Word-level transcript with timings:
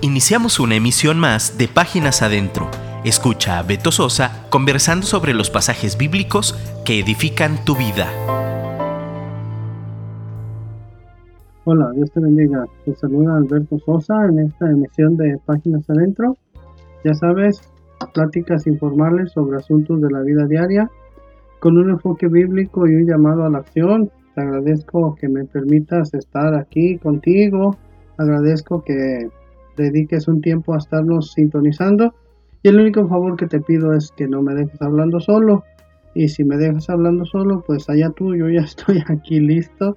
Iniciamos 0.00 0.60
una 0.60 0.76
emisión 0.76 1.18
más 1.18 1.58
de 1.58 1.66
Páginas 1.66 2.22
Adentro. 2.22 2.70
Escucha 3.04 3.58
a 3.58 3.64
Beto 3.64 3.90
Sosa 3.90 4.46
conversando 4.48 5.04
sobre 5.04 5.34
los 5.34 5.50
pasajes 5.50 5.98
bíblicos 5.98 6.54
que 6.84 7.00
edifican 7.00 7.64
tu 7.64 7.74
vida. 7.74 8.06
Hola, 11.64 11.90
Dios 11.96 12.12
te 12.12 12.20
bendiga. 12.20 12.64
Te 12.84 12.94
saluda 12.94 13.38
Alberto 13.38 13.80
Sosa 13.80 14.24
en 14.26 14.38
esta 14.38 14.70
emisión 14.70 15.16
de 15.16 15.36
Páginas 15.44 15.90
Adentro. 15.90 16.36
Ya 17.04 17.14
sabes, 17.14 17.60
pláticas 18.14 18.68
informales 18.68 19.32
sobre 19.32 19.56
asuntos 19.56 20.00
de 20.00 20.12
la 20.12 20.20
vida 20.20 20.46
diaria 20.46 20.88
con 21.58 21.76
un 21.76 21.90
enfoque 21.90 22.28
bíblico 22.28 22.86
y 22.86 22.94
un 22.94 23.04
llamado 23.04 23.44
a 23.44 23.50
la 23.50 23.58
acción. 23.58 24.12
Te 24.36 24.42
agradezco 24.42 25.16
que 25.16 25.28
me 25.28 25.44
permitas 25.44 26.14
estar 26.14 26.54
aquí 26.54 26.98
contigo. 26.98 27.76
Agradezco 28.16 28.84
que 28.84 29.28
dediques 29.84 30.28
un 30.28 30.40
tiempo 30.40 30.74
a 30.74 30.78
estarnos 30.78 31.32
sintonizando. 31.32 32.14
Y 32.62 32.68
el 32.68 32.80
único 32.80 33.06
favor 33.08 33.36
que 33.36 33.46
te 33.46 33.60
pido 33.60 33.94
es 33.94 34.12
que 34.16 34.26
no 34.26 34.42
me 34.42 34.54
dejes 34.54 34.80
hablando 34.82 35.20
solo. 35.20 35.64
Y 36.14 36.28
si 36.28 36.44
me 36.44 36.56
dejas 36.56 36.90
hablando 36.90 37.24
solo, 37.24 37.62
pues 37.66 37.88
allá 37.88 38.10
tú, 38.10 38.34
yo 38.34 38.48
ya 38.48 38.60
estoy 38.64 39.02
aquí 39.08 39.40
listo, 39.40 39.96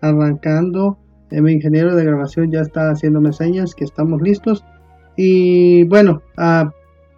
arrancando. 0.00 0.98
Eh, 1.30 1.40
mi 1.40 1.52
ingeniero 1.52 1.94
de 1.94 2.04
grabación 2.04 2.50
ya 2.50 2.60
está 2.60 2.90
haciéndome 2.90 3.32
señas 3.32 3.74
que 3.74 3.84
estamos 3.84 4.22
listos. 4.22 4.64
Y 5.16 5.84
bueno, 5.84 6.22
ah, 6.36 6.72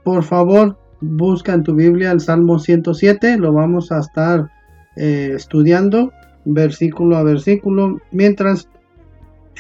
por 0.05 0.25
favor, 0.25 0.77
busca 1.01 1.55
en 1.55 1.63
tu 1.63 1.75
Biblia 1.75 2.11
el 2.11 2.21
Salmo 2.21 2.59
107. 2.59 3.39
Lo 3.39 3.53
vamos 3.53 3.93
a 3.93 4.01
estar 4.01 4.51
eh, 4.97 5.33
estudiando 5.35 6.11
versículo 6.45 7.17
a 7.17 7.23
versículo 7.23 8.01
mientras 8.11 8.69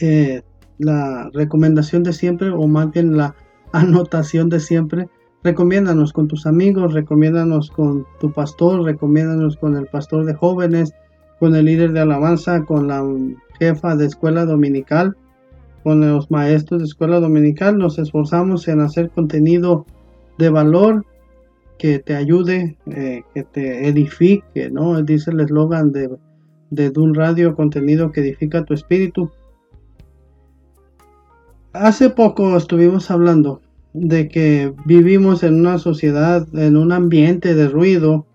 eh, 0.01 0.43
la 0.81 1.31
recomendación 1.33 2.03
de 2.03 2.13
siempre 2.13 2.51
o 2.51 2.67
más 2.67 2.91
bien 2.91 3.17
la 3.17 3.35
anotación 3.73 4.49
de 4.49 4.61
siempre. 4.61 5.09
Recomiéndanos 5.43 6.13
con 6.13 6.29
tus 6.29 6.47
amigos, 6.47 6.93
recomiéndanos 6.93 7.71
con 7.71 8.07
tu 8.19 8.33
pastor, 8.33 8.83
recomiéndanos 8.83 9.57
con 9.57 9.77
el 9.77 9.87
pastor 9.87 10.25
de 10.25 10.35
jóvenes, 10.35 10.93
con 11.39 11.55
el 11.55 11.65
líder 11.67 11.93
de 11.93 12.01
alabanza, 12.01 12.65
con 12.65 12.89
la 12.89 13.03
jefa 13.59 13.97
de 13.97 14.07
escuela 14.07 14.45
dominical, 14.45 15.17
con 15.83 16.01
los 16.01 16.31
maestros 16.31 16.81
de 16.81 16.87
escuela 16.87 17.21
dominical. 17.21 17.79
Nos 17.79 17.99
esforzamos 17.99 18.69
en 18.69 18.81
hacer 18.81 19.11
contenido 19.11 19.87
de 20.37 20.51
valor 20.51 21.07
que 21.79 21.99
te 21.99 22.15
ayude, 22.15 22.77
eh, 22.87 23.23
que 23.33 23.43
te 23.43 23.89
edifique, 23.89 24.71
¿no? 24.71 25.03
Dice 25.03 25.31
el 25.31 25.41
eslogan 25.41 25.93
de, 25.93 26.11
de 26.69 26.91
Dun 26.91 27.15
Radio, 27.15 27.55
contenido 27.55 28.13
que 28.13 28.21
edifica 28.21 28.65
tu 28.65 28.75
espíritu. 28.75 29.31
Hace 31.73 32.11
poco 32.11 32.57
estuvimos 32.57 33.13
hablando 33.13 33.61
de 33.93 34.29
que 34.29 34.73
vivimos 34.87 35.45
en 35.45 35.61
una 35.61 35.79
sociedad, 35.79 36.45
en 36.53 36.77
un 36.77 36.91
ambiente 36.91 37.55
de 37.55 37.69
ruido, 37.69 38.27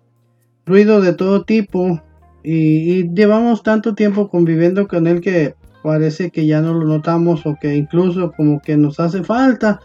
ruido 0.66 1.02
de 1.02 1.14
todo 1.14 1.44
tipo, 1.44 2.02
y, 2.44 3.10
llevamos 3.14 3.62
tanto 3.62 3.94
tiempo 3.94 4.30
conviviendo 4.30 4.88
con 4.88 5.06
él 5.06 5.20
que 5.20 5.54
parece 5.84 6.32
que 6.32 6.48
ya 6.48 6.62
no 6.62 6.74
lo 6.76 6.86
notamos 6.86 7.46
o 7.46 7.58
que 7.60 7.76
incluso 7.76 8.32
como 8.32 8.62
que 8.62 8.78
nos 8.78 9.02
hace 9.02 9.22
falta. 9.22 9.82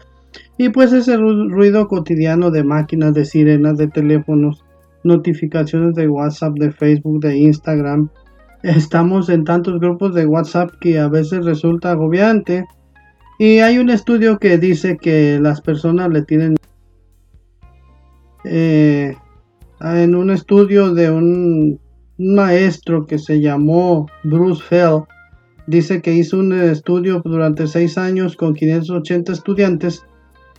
Y 0.57 0.69
pues 0.69 0.93
ese 0.93 1.17
ruido 1.17 1.89
cotidiano 1.89 2.51
de 2.51 2.63
máquinas, 2.63 3.13
de 3.13 3.25
sirenas, 3.25 3.77
de 3.77 3.89
teléfonos, 3.89 4.63
notificaciones 5.03 5.95
de 5.95 6.07
WhatsApp, 6.07 6.53
de 6.53 6.71
Facebook, 6.71 7.19
de 7.19 7.37
Instagram. 7.37 8.09
Estamos 8.63 9.27
en 9.27 9.43
tantos 9.43 9.79
grupos 9.81 10.15
de 10.15 10.25
WhatsApp 10.25 10.71
que 10.79 10.99
a 10.99 11.09
veces 11.09 11.43
resulta 11.43 11.91
agobiante 11.91 12.65
y 13.41 13.57
hay 13.57 13.79
un 13.79 13.89
estudio 13.89 14.37
que 14.37 14.59
dice 14.59 14.97
que 14.97 15.39
las 15.41 15.61
personas 15.61 16.11
le 16.11 16.21
tienen... 16.21 16.57
Eh, 18.43 19.15
en 19.79 20.13
un 20.13 20.29
estudio 20.29 20.93
de 20.93 21.09
un, 21.09 21.79
maestro 22.19 23.07
que 23.07 23.17
se 23.17 23.41
llamó 23.41 24.05
Bruce 24.23 24.61
Fell, 24.61 25.05
dice 25.65 26.03
que 26.03 26.13
hizo 26.13 26.37
un 26.37 26.53
estudio 26.53 27.23
durante 27.25 27.65
seis 27.65 27.97
años 27.97 28.35
con 28.35 28.53
580 28.53 29.31
estudiantes 29.31 30.05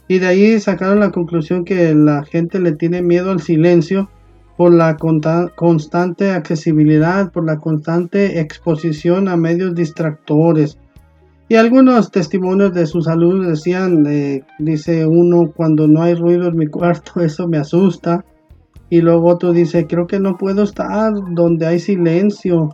y 0.08 0.18
de 0.18 0.26
ahí 0.26 0.58
sacaron 0.58 0.98
la 0.98 1.12
conclusión 1.12 1.64
que 1.64 1.94
la 1.94 2.24
gente 2.24 2.58
le 2.58 2.72
tiene 2.72 3.00
miedo 3.00 3.30
al 3.30 3.40
silencio 3.40 4.10
por 4.56 4.74
la 4.74 4.96
constante 4.96 6.32
accesibilidad, 6.32 7.30
por 7.30 7.46
la 7.46 7.60
constante 7.60 8.40
exposición 8.40 9.28
a 9.28 9.36
medios 9.36 9.72
distractores, 9.76 10.78
y 11.52 11.56
algunos 11.56 12.10
testimonios 12.10 12.72
de 12.72 12.86
su 12.86 13.02
salud 13.02 13.46
decían, 13.46 14.06
eh, 14.06 14.42
dice 14.58 15.04
uno, 15.04 15.52
cuando 15.54 15.86
no 15.86 16.00
hay 16.00 16.14
ruido 16.14 16.48
en 16.48 16.56
mi 16.56 16.66
cuarto, 16.66 17.20
eso 17.20 17.46
me 17.46 17.58
asusta. 17.58 18.24
Y 18.88 19.02
luego 19.02 19.26
otro 19.26 19.52
dice, 19.52 19.86
creo 19.86 20.06
que 20.06 20.18
no 20.18 20.38
puedo 20.38 20.62
estar 20.62 21.12
donde 21.32 21.66
hay 21.66 21.78
silencio. 21.78 22.70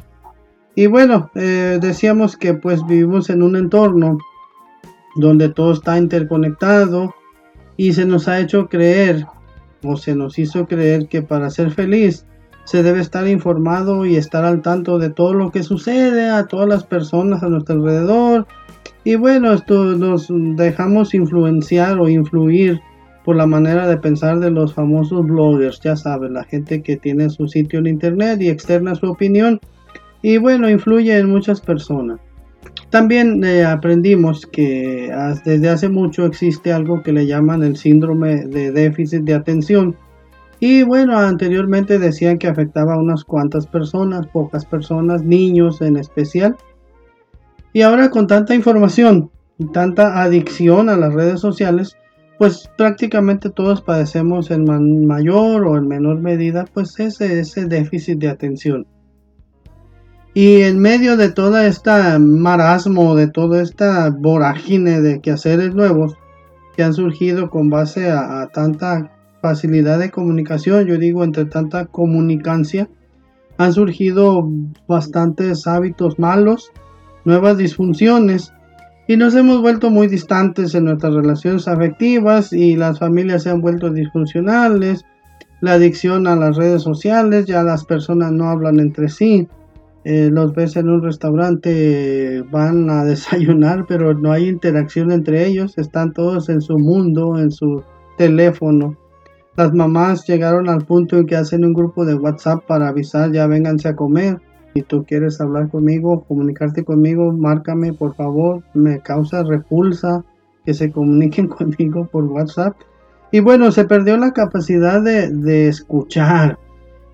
Y 0.76 0.86
bueno, 0.86 1.28
eh, 1.34 1.80
decíamos 1.82 2.36
que 2.36 2.54
pues 2.54 2.86
vivimos 2.86 3.30
en 3.30 3.42
un 3.42 3.56
entorno 3.56 4.16
donde 5.16 5.48
todo 5.48 5.72
está 5.72 5.98
interconectado 5.98 7.12
y 7.76 7.94
se 7.94 8.06
nos 8.06 8.28
ha 8.28 8.38
hecho 8.38 8.68
creer 8.68 9.26
o 9.82 9.96
se 9.96 10.14
nos 10.14 10.38
hizo 10.38 10.68
creer 10.68 11.08
que 11.08 11.22
para 11.22 11.50
ser 11.50 11.72
feliz 11.72 12.27
se 12.68 12.82
debe 12.82 13.00
estar 13.00 13.26
informado 13.26 14.04
y 14.04 14.16
estar 14.16 14.44
al 14.44 14.60
tanto 14.60 14.98
de 14.98 15.08
todo 15.08 15.32
lo 15.32 15.50
que 15.50 15.62
sucede 15.62 16.28
a 16.28 16.44
todas 16.48 16.68
las 16.68 16.84
personas 16.84 17.42
a 17.42 17.48
nuestro 17.48 17.76
alrededor 17.76 18.46
y 19.04 19.14
bueno, 19.14 19.54
esto 19.54 19.96
nos 19.96 20.26
dejamos 20.28 21.14
influenciar 21.14 21.98
o 21.98 22.10
influir 22.10 22.78
por 23.24 23.36
la 23.36 23.46
manera 23.46 23.88
de 23.88 23.96
pensar 23.96 24.38
de 24.38 24.50
los 24.50 24.74
famosos 24.74 25.24
bloggers, 25.24 25.80
ya 25.80 25.96
saben, 25.96 26.34
la 26.34 26.44
gente 26.44 26.82
que 26.82 26.98
tiene 26.98 27.30
su 27.30 27.48
sitio 27.48 27.78
en 27.78 27.86
internet 27.86 28.42
y 28.42 28.50
externa 28.50 28.94
su 28.94 29.06
opinión 29.10 29.60
y 30.20 30.36
bueno, 30.36 30.68
influye 30.68 31.16
en 31.16 31.30
muchas 31.30 31.62
personas. 31.62 32.20
También 32.90 33.42
eh, 33.44 33.64
aprendimos 33.64 34.44
que 34.44 35.10
desde 35.46 35.70
hace 35.70 35.88
mucho 35.88 36.26
existe 36.26 36.70
algo 36.70 37.02
que 37.02 37.14
le 37.14 37.26
llaman 37.26 37.62
el 37.62 37.78
síndrome 37.78 38.44
de 38.44 38.72
déficit 38.72 39.22
de 39.22 39.32
atención. 39.32 39.96
Y 40.60 40.82
bueno, 40.82 41.16
anteriormente 41.16 41.98
decían 41.98 42.38
que 42.38 42.48
afectaba 42.48 42.94
a 42.94 42.98
unas 42.98 43.24
cuantas 43.24 43.66
personas, 43.66 44.26
pocas 44.26 44.64
personas, 44.64 45.22
niños 45.22 45.80
en 45.80 45.96
especial. 45.96 46.56
Y 47.72 47.82
ahora 47.82 48.10
con 48.10 48.26
tanta 48.26 48.54
información 48.54 49.30
y 49.58 49.66
tanta 49.66 50.22
adicción 50.22 50.88
a 50.88 50.96
las 50.96 51.14
redes 51.14 51.40
sociales, 51.40 51.96
pues 52.38 52.68
prácticamente 52.76 53.50
todos 53.50 53.82
padecemos 53.82 54.50
en 54.50 55.06
mayor 55.06 55.64
o 55.64 55.76
en 55.76 55.86
menor 55.86 56.20
medida 56.20 56.64
pues 56.72 56.98
ese, 56.98 57.40
ese 57.40 57.66
déficit 57.66 58.18
de 58.18 58.28
atención. 58.28 58.86
Y 60.34 60.62
en 60.62 60.78
medio 60.78 61.16
de 61.16 61.30
toda 61.30 61.66
esta 61.66 62.18
marasmo, 62.18 63.14
de 63.16 63.28
toda 63.28 63.62
esta 63.62 64.10
vorágine 64.10 65.00
de 65.00 65.20
quehaceres 65.20 65.74
nuevos 65.74 66.16
que 66.76 66.84
han 66.84 66.94
surgido 66.94 67.50
con 67.50 67.70
base 67.70 68.10
a, 68.10 68.42
a 68.42 68.48
tanta 68.48 69.17
facilidad 69.40 69.98
de 69.98 70.10
comunicación, 70.10 70.86
yo 70.86 70.98
digo 70.98 71.24
entre 71.24 71.44
tanta 71.44 71.86
comunicancia, 71.86 72.88
han 73.56 73.72
surgido 73.72 74.48
bastantes 74.86 75.66
hábitos 75.66 76.18
malos, 76.18 76.72
nuevas 77.24 77.58
disfunciones 77.58 78.52
y 79.06 79.16
nos 79.16 79.34
hemos 79.34 79.60
vuelto 79.60 79.90
muy 79.90 80.06
distantes 80.06 80.74
en 80.74 80.84
nuestras 80.84 81.14
relaciones 81.14 81.66
afectivas 81.66 82.52
y 82.52 82.76
las 82.76 82.98
familias 82.98 83.42
se 83.42 83.50
han 83.50 83.60
vuelto 83.60 83.90
disfuncionales, 83.90 85.04
la 85.60 85.72
adicción 85.72 86.26
a 86.26 86.36
las 86.36 86.56
redes 86.56 86.82
sociales, 86.82 87.46
ya 87.46 87.62
las 87.62 87.84
personas 87.84 88.32
no 88.32 88.48
hablan 88.48 88.78
entre 88.78 89.08
sí, 89.08 89.48
eh, 90.04 90.30
los 90.30 90.54
ves 90.54 90.76
en 90.76 90.88
un 90.88 91.02
restaurante, 91.02 92.42
van 92.50 92.88
a 92.90 93.04
desayunar, 93.06 93.86
pero 93.88 94.14
no 94.14 94.30
hay 94.32 94.48
interacción 94.48 95.10
entre 95.10 95.46
ellos, 95.46 95.76
están 95.78 96.12
todos 96.12 96.48
en 96.48 96.60
su 96.60 96.78
mundo, 96.78 97.38
en 97.38 97.50
su 97.50 97.82
teléfono. 98.16 98.96
Las 99.58 99.74
mamás 99.74 100.24
llegaron 100.24 100.68
al 100.68 100.84
punto 100.84 101.16
en 101.16 101.26
que 101.26 101.34
hacen 101.34 101.64
un 101.64 101.72
grupo 101.72 102.04
de 102.04 102.14
WhatsApp 102.14 102.64
para 102.64 102.86
avisar, 102.86 103.32
ya 103.32 103.48
vénganse 103.48 103.88
a 103.88 103.96
comer. 103.96 104.40
Si 104.72 104.82
tú 104.82 105.04
quieres 105.04 105.40
hablar 105.40 105.68
conmigo, 105.68 106.22
comunicarte 106.28 106.84
conmigo, 106.84 107.32
márcame 107.32 107.92
por 107.92 108.14
favor. 108.14 108.62
Me 108.72 109.00
causa 109.00 109.42
repulsa 109.42 110.24
que 110.64 110.74
se 110.74 110.92
comuniquen 110.92 111.48
conmigo 111.58 112.06
por 112.06 112.26
WhatsApp. 112.26 112.76
Y 113.32 113.40
bueno, 113.40 113.72
se 113.72 113.84
perdió 113.84 114.16
la 114.16 114.30
capacidad 114.30 115.02
de, 115.02 115.66
escuchar. 115.66 116.56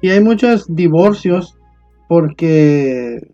Y 0.02 0.10
hay 0.10 0.22
muchos 0.22 0.66
divorcios 0.68 1.56
porque 2.10 3.26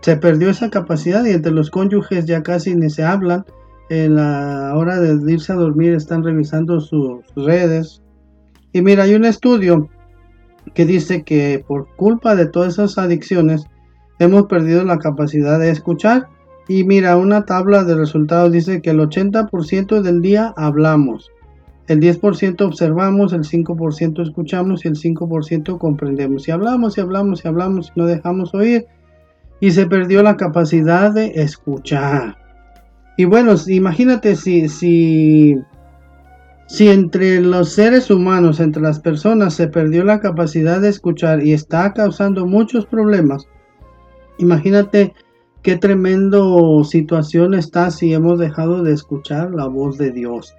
se 0.00 0.16
perdió 0.16 0.50
esa 0.50 0.68
capacidad 0.68 1.24
y 1.24 1.30
entre 1.30 1.52
los 1.52 1.70
cónyuges 1.70 2.26
ya 2.26 2.42
casi 2.42 2.74
ni 2.74 2.90
se 2.90 3.04
hablan. 3.04 3.44
En 3.88 4.16
la 4.16 4.72
hora 4.74 4.98
de 4.98 5.32
irse 5.32 5.52
a 5.52 5.56
dormir 5.56 5.92
están 5.92 6.24
revisando 6.24 6.80
sus 6.80 7.22
redes. 7.36 8.01
Y 8.72 8.82
mira, 8.82 9.04
hay 9.04 9.14
un 9.14 9.24
estudio 9.24 9.88
que 10.74 10.86
dice 10.86 11.22
que 11.22 11.64
por 11.66 11.88
culpa 11.96 12.34
de 12.34 12.46
todas 12.46 12.74
esas 12.74 12.98
adicciones 12.98 13.66
hemos 14.18 14.46
perdido 14.46 14.84
la 14.84 14.98
capacidad 14.98 15.58
de 15.58 15.70
escuchar 15.70 16.28
Y 16.68 16.84
mira, 16.84 17.16
una 17.16 17.44
tabla 17.44 17.84
de 17.84 17.96
resultados 17.96 18.52
dice 18.52 18.80
que 18.80 18.90
el 18.90 19.00
80% 19.00 20.00
del 20.00 20.22
día 20.22 20.54
hablamos, 20.56 21.30
el 21.88 22.00
10% 22.00 22.60
observamos, 22.62 23.32
el 23.32 23.42
5% 23.42 24.22
escuchamos 24.22 24.84
y 24.84 24.88
el 24.88 24.94
5% 24.94 25.78
comprendemos. 25.78 26.46
Y 26.46 26.52
hablamos 26.52 26.96
y 26.96 27.00
hablamos 27.00 27.44
y 27.44 27.48
hablamos 27.48 27.92
y 27.94 28.00
no 28.00 28.06
dejamos 28.06 28.54
oír. 28.54 28.86
Y 29.60 29.72
se 29.72 29.86
perdió 29.86 30.22
la 30.22 30.36
capacidad 30.36 31.12
de 31.12 31.32
escuchar. 31.34 32.38
Y 33.16 33.24
bueno, 33.24 33.54
imagínate 33.66 34.36
si, 34.36 34.68
si, 34.68 35.56
si 36.72 36.88
entre 36.88 37.38
los 37.42 37.68
seres 37.68 38.10
humanos, 38.10 38.58
entre 38.58 38.80
las 38.80 38.98
personas, 38.98 39.52
se 39.52 39.68
perdió 39.68 40.04
la 40.04 40.20
capacidad 40.20 40.80
de 40.80 40.88
escuchar 40.88 41.46
y 41.46 41.52
está 41.52 41.92
causando 41.92 42.46
muchos 42.46 42.86
problemas. 42.86 43.46
Imagínate 44.38 45.12
qué 45.60 45.76
tremendo 45.76 46.82
situación 46.82 47.52
está 47.52 47.90
si 47.90 48.14
hemos 48.14 48.38
dejado 48.38 48.82
de 48.82 48.94
escuchar 48.94 49.50
la 49.54 49.66
voz 49.66 49.98
de 49.98 50.12
Dios. 50.12 50.54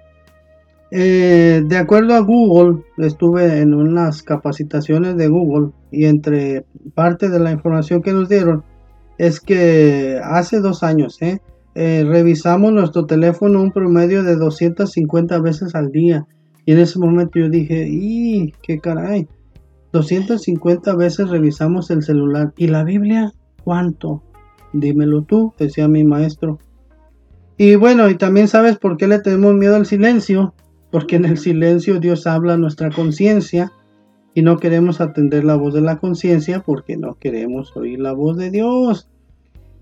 Eh, 0.92 1.64
de 1.66 1.76
acuerdo 1.76 2.14
a 2.14 2.20
Google, 2.20 2.84
estuve 2.98 3.58
en 3.58 3.74
unas 3.74 4.22
capacitaciones 4.22 5.16
de 5.16 5.26
Google 5.26 5.72
y 5.90 6.04
entre 6.04 6.64
parte 6.94 7.28
de 7.28 7.40
la 7.40 7.50
información 7.50 8.02
que 8.02 8.12
nos 8.12 8.28
dieron 8.28 8.62
es 9.18 9.40
que 9.40 10.20
hace 10.22 10.60
dos 10.60 10.84
años 10.84 11.20
eh, 11.22 11.40
eh, 11.74 12.04
revisamos 12.06 12.72
nuestro 12.72 13.06
teléfono 13.06 13.60
un 13.60 13.72
promedio 13.72 14.22
de 14.22 14.36
250 14.36 15.40
veces 15.40 15.74
al 15.74 15.90
día 15.90 16.26
y 16.66 16.72
en 16.72 16.78
ese 16.78 16.98
momento 16.98 17.38
yo 17.38 17.48
dije, 17.48 17.86
¡y 17.88 18.52
qué 18.62 18.78
caray! 18.78 19.28
250 19.92 20.94
veces 20.96 21.28
revisamos 21.28 21.90
el 21.90 22.02
celular 22.02 22.52
y 22.56 22.68
la 22.68 22.84
Biblia, 22.84 23.32
¿cuánto? 23.62 24.22
Dímelo 24.72 25.22
tú, 25.22 25.52
decía 25.58 25.86
mi 25.86 26.04
maestro. 26.04 26.58
Y 27.56 27.76
bueno, 27.76 28.08
y 28.10 28.16
también 28.16 28.48
sabes 28.48 28.76
por 28.76 28.96
qué 28.96 29.06
le 29.06 29.20
tenemos 29.20 29.54
miedo 29.54 29.76
al 29.76 29.86
silencio, 29.86 30.54
porque 30.90 31.16
en 31.16 31.24
el 31.24 31.38
silencio 31.38 32.00
Dios 32.00 32.26
habla 32.26 32.54
a 32.54 32.58
nuestra 32.58 32.90
conciencia 32.90 33.70
y 34.34 34.42
no 34.42 34.58
queremos 34.58 35.00
atender 35.00 35.44
la 35.44 35.54
voz 35.54 35.74
de 35.74 35.80
la 35.80 35.98
conciencia 35.98 36.60
porque 36.60 36.96
no 36.96 37.14
queremos 37.14 37.76
oír 37.76 38.00
la 38.00 38.12
voz 38.12 38.36
de 38.36 38.50
Dios. 38.50 39.08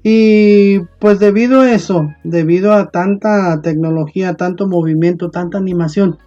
Y 0.03 0.81
pues 0.99 1.21
debido 1.21 1.61
a 1.61 1.73
eso, 1.73 2.09
debido 2.25 2.73
a 2.73 2.91
tanta 2.91 3.61
tecnología, 3.63 4.35
tanto 4.35 4.67
movimiento, 4.67 5.31
tanta 5.31 5.59
animación, 5.59 6.19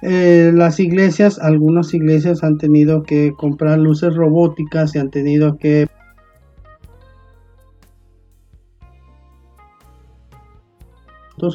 eh, 0.00 0.52
las 0.54 0.80
iglesias, 0.80 1.38
algunas 1.38 1.92
iglesias 1.92 2.42
han 2.42 2.56
tenido 2.56 3.02
que 3.02 3.32
comprar 3.36 3.78
luces 3.78 4.14
robóticas 4.14 4.94
y 4.94 4.98
han 4.98 5.10
tenido 5.10 5.58
que 5.58 5.88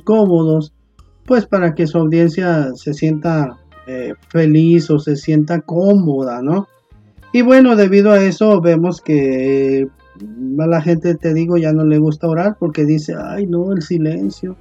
cómodos, 0.04 0.74
pues 1.26 1.46
para 1.46 1.76
que 1.76 1.88
su 1.88 1.98
audiencia 1.98 2.74
se 2.76 2.94
sienta 2.94 3.58
eh, 3.88 4.14
feliz 4.30 4.90
o 4.90 5.00
se 5.00 5.16
sienta 5.16 5.62
cómoda, 5.62 6.42
¿no? 6.42 6.68
Y 7.34 7.42
bueno, 7.42 7.76
debido 7.76 8.12
a 8.12 8.24
eso 8.24 8.62
vemos 8.62 9.02
que 9.02 9.88
a 10.60 10.68
la 10.68 10.82
gente, 10.82 11.16
te 11.16 11.34
digo, 11.34 11.58
ya 11.58 11.74
no 11.74 11.86
le 11.86 11.98
gusta 11.98 12.28
orar 12.28 12.58
porque 12.60 12.86
dice, 12.86 13.16
ay, 13.18 13.46
no, 13.46 13.72
el 13.72 13.82
silencio. 13.82 14.56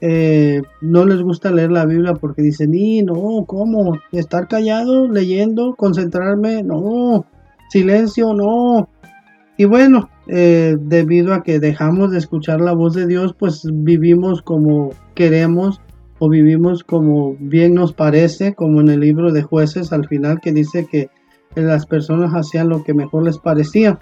Eh, 0.00 0.62
no 0.82 1.06
les 1.06 1.22
gusta 1.22 1.50
leer 1.50 1.70
la 1.70 1.86
Biblia 1.86 2.14
porque 2.14 2.42
dicen, 2.42 2.74
y 2.74 3.02
no, 3.02 3.44
¿cómo? 3.46 3.98
Estar 4.12 4.46
callado, 4.48 5.08
leyendo, 5.08 5.74
concentrarme, 5.74 6.62
no, 6.62 7.24
silencio, 7.70 8.34
no. 8.34 8.88
Y 9.56 9.64
bueno, 9.64 10.10
eh, 10.26 10.76
debido 10.78 11.32
a 11.32 11.42
que 11.42 11.60
dejamos 11.60 12.10
de 12.10 12.18
escuchar 12.18 12.60
la 12.60 12.72
voz 12.72 12.94
de 12.94 13.06
Dios, 13.06 13.34
pues 13.38 13.62
vivimos 13.72 14.42
como 14.42 14.90
queremos 15.14 15.80
o 16.18 16.28
vivimos 16.28 16.82
como 16.84 17.36
bien 17.38 17.74
nos 17.74 17.92
parece, 17.92 18.54
como 18.54 18.80
en 18.80 18.88
el 18.88 19.00
libro 19.00 19.32
de 19.32 19.42
jueces 19.42 19.92
al 19.92 20.06
final 20.06 20.40
que 20.40 20.52
dice 20.52 20.86
que 20.90 21.10
las 21.54 21.86
personas 21.86 22.32
hacían 22.32 22.68
lo 22.68 22.84
que 22.84 22.94
mejor 22.94 23.24
les 23.24 23.38
parecía. 23.38 23.98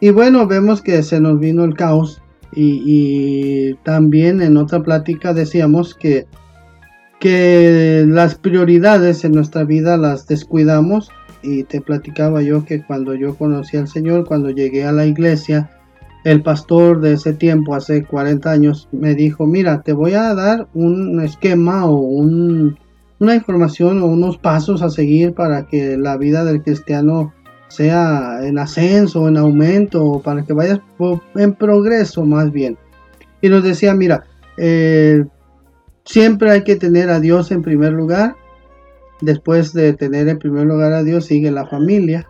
Y 0.00 0.10
bueno, 0.10 0.46
vemos 0.46 0.82
que 0.82 1.02
se 1.02 1.20
nos 1.20 1.38
vino 1.40 1.64
el 1.64 1.74
caos 1.74 2.20
y, 2.52 3.74
también 3.82 4.40
en 4.40 4.56
otra 4.56 4.82
plática 4.82 5.34
decíamos 5.34 5.94
que, 5.94 6.26
que 7.18 8.04
las 8.06 8.34
prioridades 8.36 9.24
en 9.24 9.32
nuestra 9.32 9.64
vida 9.64 9.96
las 9.96 10.26
descuidamos 10.26 11.10
y 11.42 11.64
te 11.64 11.80
platicaba 11.80 12.42
yo 12.42 12.64
que 12.64 12.82
cuando 12.82 13.14
yo 13.14 13.36
conocí 13.36 13.76
al 13.76 13.88
Señor, 13.88 14.26
cuando 14.26 14.50
llegué 14.50 14.84
a 14.84 14.92
la 14.92 15.06
iglesia, 15.06 15.70
el 16.24 16.42
pastor 16.42 17.00
de 17.00 17.12
ese 17.12 17.32
tiempo, 17.34 17.74
hace 17.74 18.02
40 18.02 18.50
años, 18.50 18.88
me 18.90 19.14
dijo, 19.14 19.46
mira, 19.46 19.82
te 19.82 19.92
voy 19.92 20.14
a 20.14 20.34
dar 20.34 20.66
un 20.74 21.20
esquema 21.20 21.86
o 21.86 21.98
una 21.98 23.34
información 23.34 24.02
o 24.02 24.06
unos 24.06 24.36
pasos 24.36 24.82
a 24.82 24.90
seguir 24.90 25.34
para 25.34 25.66
que 25.66 25.96
la 25.96 26.16
vida 26.16 26.44
del 26.44 26.62
cristiano 26.62 27.32
sea 27.68 28.40
en 28.42 28.58
ascenso, 28.58 29.28
en 29.28 29.36
aumento, 29.36 30.20
para 30.24 30.44
que 30.44 30.52
vayas 30.52 30.80
en 31.34 31.54
progreso 31.54 32.24
más 32.24 32.52
bien. 32.52 32.76
Y 33.40 33.48
nos 33.48 33.62
decía, 33.62 33.94
mira, 33.94 34.24
eh, 34.56 35.24
siempre 36.04 36.50
hay 36.50 36.64
que 36.64 36.76
tener 36.76 37.10
a 37.10 37.20
Dios 37.20 37.50
en 37.50 37.62
primer 37.62 37.92
lugar, 37.92 38.36
Después 39.20 39.72
de 39.72 39.94
tener 39.94 40.28
en 40.28 40.38
primer 40.38 40.66
lugar 40.66 40.92
a 40.92 41.02
Dios 41.02 41.26
sigue 41.26 41.50
la 41.50 41.66
familia, 41.66 42.28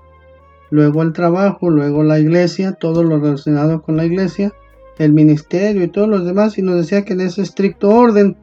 luego 0.70 1.02
el 1.02 1.12
trabajo, 1.12 1.68
luego 1.68 2.04
la 2.04 2.20
iglesia, 2.20 2.72
todo 2.72 3.02
lo 3.02 3.18
relacionado 3.18 3.82
con 3.82 3.96
la 3.96 4.04
iglesia, 4.04 4.52
el 4.98 5.12
ministerio 5.12 5.82
y 5.82 5.88
todos 5.88 6.08
los 6.08 6.24
demás, 6.24 6.58
y 6.58 6.62
nos 6.62 6.76
decía 6.76 7.04
que 7.04 7.14
en 7.14 7.22
ese 7.22 7.42
estricto 7.42 7.88
orden. 7.90 8.36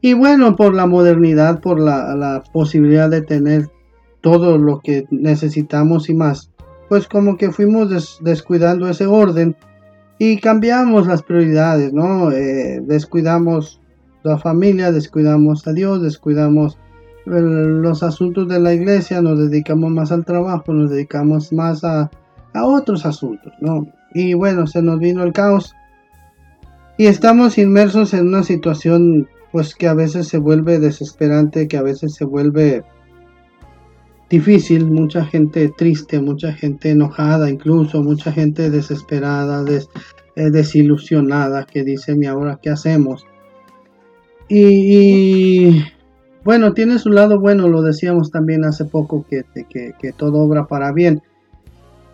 Y 0.00 0.14
bueno, 0.14 0.56
por 0.56 0.74
la 0.74 0.86
modernidad, 0.86 1.60
por 1.60 1.80
la, 1.80 2.42
posibilidad 2.52 3.10
de 3.10 3.20
tener 3.20 3.68
todo 4.24 4.56
lo 4.56 4.80
que 4.80 5.04
necesitamos 5.10 6.08
y 6.08 6.14
más, 6.14 6.50
pues 6.88 7.06
como 7.06 7.36
que 7.36 7.52
fuimos 7.52 8.18
descuidando 8.22 8.88
ese 8.88 9.04
orden 9.04 9.54
y 10.18 10.38
cambiamos 10.38 11.06
las 11.06 11.22
prioridades, 11.22 11.92
¿no? 11.92 12.32
Eh, 12.32 12.80
descuidamos 12.86 13.82
la 14.22 14.38
familia, 14.38 14.92
descuidamos 14.92 15.66
a 15.66 15.74
Dios, 15.74 16.00
descuidamos 16.02 16.78
los 17.26 18.02
asuntos 18.02 18.48
de 18.48 18.60
la 18.60 18.72
iglesia, 18.72 19.20
nos 19.20 19.38
dedicamos 19.38 19.90
más 19.90 20.10
al 20.10 20.24
trabajo, 20.24 20.72
nos 20.72 20.88
dedicamos 20.88 21.52
más 21.52 21.84
a, 21.84 22.10
otros 22.54 23.04
asuntos, 23.04 23.52
¿no? 23.60 23.86
Y 24.14 24.32
bueno, 24.32 24.66
se 24.66 24.80
nos 24.80 25.00
vino 25.00 25.22
el 25.22 25.34
caos 25.34 25.74
y 26.96 27.06
estamos 27.08 27.58
inmersos 27.58 28.14
en 28.14 28.28
una 28.28 28.42
situación 28.42 29.28
pues 29.52 29.74
que 29.74 29.86
a 29.86 29.94
veces 29.94 30.28
se 30.28 30.38
vuelve 30.38 30.78
desesperante, 30.78 31.68
que 31.68 31.76
a 31.76 31.82
veces 31.82 32.14
se 32.14 32.24
vuelve 32.24 32.84
difícil, 34.38 34.86
mucha 34.86 35.24
gente 35.24 35.72
triste, 35.76 36.20
mucha 36.20 36.52
gente 36.52 36.90
enojada, 36.90 37.50
incluso 37.50 38.02
mucha 38.02 38.32
gente 38.32 38.70
desesperada, 38.70 39.64
eh, 40.36 40.50
desilusionada, 40.50 41.64
que 41.64 41.84
dicen, 41.84 42.22
¿y 42.22 42.26
ahora 42.26 42.58
qué 42.62 42.70
hacemos? 42.70 43.26
y, 44.46 45.82
bueno, 46.44 46.74
tiene 46.74 46.98
su 46.98 47.08
lado 47.08 47.40
bueno, 47.40 47.68
lo 47.68 47.80
decíamos 47.80 48.30
también 48.30 48.64
hace 48.64 48.84
poco, 48.84 49.24
que, 49.28 49.44
que, 49.54 50.12
todo 50.12 50.40
obra 50.40 50.66
para 50.66 50.92
bien. 50.92 51.22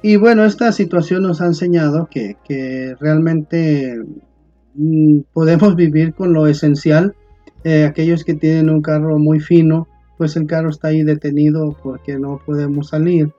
Y 0.02 0.16
bueno, 0.16 0.44
esta 0.44 0.70
situación 0.70 1.24
nos 1.24 1.40
ha 1.40 1.46
enseñado 1.46 2.08
que, 2.08 2.36
realmente 3.00 3.98
mm, 4.74 5.20
podemos 5.32 5.74
vivir 5.74 6.14
con 6.14 6.32
lo 6.32 6.46
esencial. 6.46 7.14
Eh, 7.64 7.84
aquellos 7.84 8.24
que 8.24 8.34
tienen 8.34 8.70
un 8.70 8.82
carro 8.82 9.18
muy 9.18 9.40
fino, 9.40 9.88
pues 10.20 10.36
el 10.36 10.46
carro 10.46 10.68
está 10.68 10.88
ahí 10.88 11.02
detenido 11.02 11.74
porque 11.82 12.18
no 12.18 12.42
podemos 12.44 12.88
salir. 12.88 13.32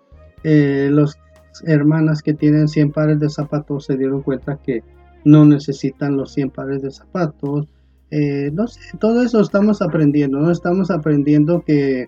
Eh, 0.43 0.89
los 0.91 1.15
hermanas 1.63 2.23
que 2.23 2.33
tienen 2.33 2.67
100 2.67 2.91
pares 2.91 3.19
de 3.19 3.29
zapatos 3.29 3.85
se 3.85 3.97
dieron 3.97 4.23
cuenta 4.23 4.57
que 4.57 4.83
no 5.23 5.45
necesitan 5.45 6.17
los 6.17 6.33
100 6.33 6.49
pares 6.49 6.81
de 6.81 6.89
zapatos. 6.89 7.67
Eh, 8.09 8.49
no 8.51 8.65
sé, 8.65 8.79
todo 8.97 9.21
eso 9.21 9.41
estamos 9.41 9.83
aprendiendo, 9.83 10.39
¿no? 10.39 10.49
Estamos 10.49 10.89
aprendiendo 10.89 11.61
que, 11.61 12.07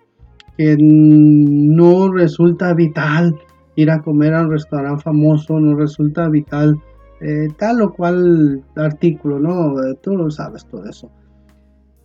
no 0.57 2.11
resulta 2.11 2.73
vital 2.73 3.35
ir 3.75 3.91
a 3.91 4.01
comer 4.01 4.33
a 4.33 4.41
un 4.41 4.49
restaurante 4.49 5.03
famoso, 5.03 5.59
no 5.59 5.77
resulta 5.77 6.29
vital 6.29 6.81
eh, 7.21 7.47
tal 7.59 7.79
o 7.83 7.93
cual 7.93 8.63
artículo, 8.75 9.37
¿no? 9.37 9.83
Eh, 9.83 9.99
tú 10.01 10.17
lo 10.17 10.31
sabes 10.31 10.65
todo 10.65 10.89
eso. 10.89 11.11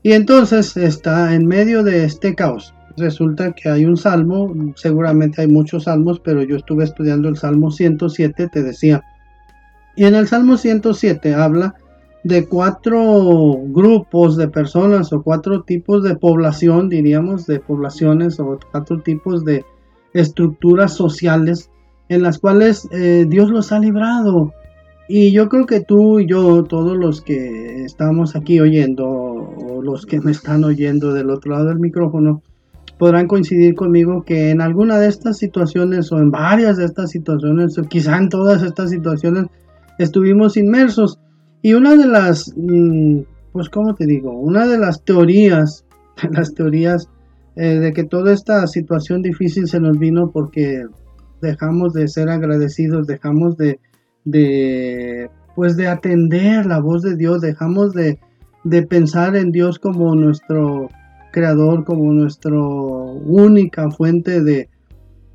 Y 0.03 0.13
entonces 0.13 0.77
está 0.77 1.35
en 1.35 1.47
medio 1.47 1.83
de 1.83 2.05
este 2.05 2.35
caos. 2.35 2.75
Resulta 2.97 3.53
que 3.53 3.69
hay 3.69 3.85
un 3.85 3.97
salmo, 3.97 4.53
seguramente 4.75 5.43
hay 5.43 5.49
muchos 5.49 5.85
salmos, 5.85 6.21
pero 6.21 6.43
yo 6.43 6.57
estuve 6.57 6.85
estudiando 6.85 7.29
el 7.29 7.37
Salmo 7.37 7.71
107, 7.71 8.49
te 8.49 8.63
decía. 8.63 9.03
Y 9.97 10.05
en 10.05 10.15
el 10.15 10.27
Salmo 10.27 10.57
107 10.57 11.35
habla 11.35 11.75
de 12.25 12.47
cuatro 12.47 13.57
grupos 13.67 14.37
de 14.37 14.49
personas 14.49 15.13
o 15.13 15.23
cuatro 15.23 15.63
tipos 15.63 16.03
de 16.03 16.17
población, 16.17 16.89
diríamos, 16.89 17.47
de 17.47 17.61
poblaciones 17.61 18.41
o 18.41 18.59
cuatro 18.71 19.01
tipos 19.01 19.45
de 19.45 19.65
estructuras 20.13 20.93
sociales 20.93 21.71
en 22.09 22.23
las 22.23 22.39
cuales 22.39 22.89
eh, 22.93 23.27
Dios 23.29 23.51
los 23.51 23.71
ha 23.73 23.79
librado. 23.79 24.53
Y 25.09 25.33
yo 25.33 25.49
creo 25.49 25.65
que 25.65 25.81
tú 25.81 26.21
y 26.21 26.27
yo, 26.27 26.65
todos 26.65 26.95
los 26.95 27.23
que 27.23 27.83
estamos 27.85 28.37
aquí 28.37 28.61
oyendo, 28.61 29.09
o 29.09 29.81
los 29.83 30.05
que 30.05 30.21
me 30.21 30.33
están 30.33 30.65
oyendo 30.65 31.15
del 31.15 31.31
otro 31.31 31.53
lado 31.53 31.69
del 31.69 31.79
micrófono, 31.79 32.43
podrán 32.99 33.27
coincidir 33.27 33.75
conmigo 33.75 34.23
que 34.23 34.51
en 34.51 34.61
alguna 34.61 34.99
de 34.99 35.09
estas 35.09 35.39
situaciones 35.39 36.13
o 36.13 36.19
en 36.19 36.31
varias 36.31 36.77
de 36.77 36.85
estas 36.85 37.11
situaciones, 37.11 37.79
o 37.79 37.83
quizá 37.85 38.19
en 38.19 38.29
todas 38.29 38.63
estas 38.63 38.91
situaciones, 38.91 39.47
estuvimos 39.99 40.59
inmersos. 40.59 41.19
Y 41.63 41.73
una 41.73 41.97
de 41.97 42.07
las, 42.07 42.53
mm, 42.55 43.21
pues, 43.53 43.71
¿cómo 43.71 43.95
te 43.95 44.05
digo? 44.05 44.33
Una 44.33 44.67
de 44.67 44.77
las 44.77 45.03
teorías, 45.05 45.87
las 46.31 46.53
teorías 46.53 47.09
eh, 47.57 47.79
de 47.79 47.93
que 47.95 48.05
toda 48.05 48.35
esta 48.35 48.67
situación 48.67 49.23
difícil 49.23 49.69
se 49.69 49.81
nos 49.81 49.99
vino 49.99 50.31
porque 50.31 50.85
dejamos 51.41 51.95
de 51.95 52.09
ser 52.09 52.29
agradecidos, 52.29 53.07
dejamos 53.07 53.57
de, 53.57 53.81
de 54.31 55.31
pues 55.55 55.77
de 55.77 55.89
atender 55.89 56.67
la 56.67 56.79
voz 56.79 57.03
de 57.03 57.17
Dios, 57.17 57.41
dejamos 57.41 57.93
de, 57.93 58.21
de 58.63 58.83
pensar 58.83 59.35
en 59.35 59.51
Dios 59.51 59.81
como 59.81 60.15
nuestro 60.15 60.89
creador, 61.33 61.85
como 61.85 62.13
nuestra 62.13 62.57
única 62.57 63.91
fuente 63.91 64.41
de, 64.41 64.69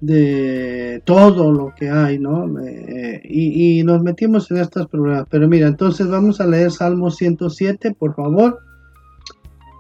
de 0.04 1.02
todo 1.06 1.52
lo 1.52 1.74
que 1.76 1.90
hay, 1.90 2.20
¿no? 2.20 2.60
Eh, 2.60 3.22
y, 3.24 3.84
nos 3.84 4.02
metimos 4.02 4.52
en 4.52 4.58
estos 4.58 4.88
problemas. 4.88 5.28
Pero 5.30 5.48
mira, 5.48 5.68
entonces 5.68 6.08
vamos 6.08 6.42
a 6.42 6.48
leer 6.48 6.72
Salmo 6.72 7.10
107, 7.10 7.96
por 7.98 8.14
favor. 8.14 8.60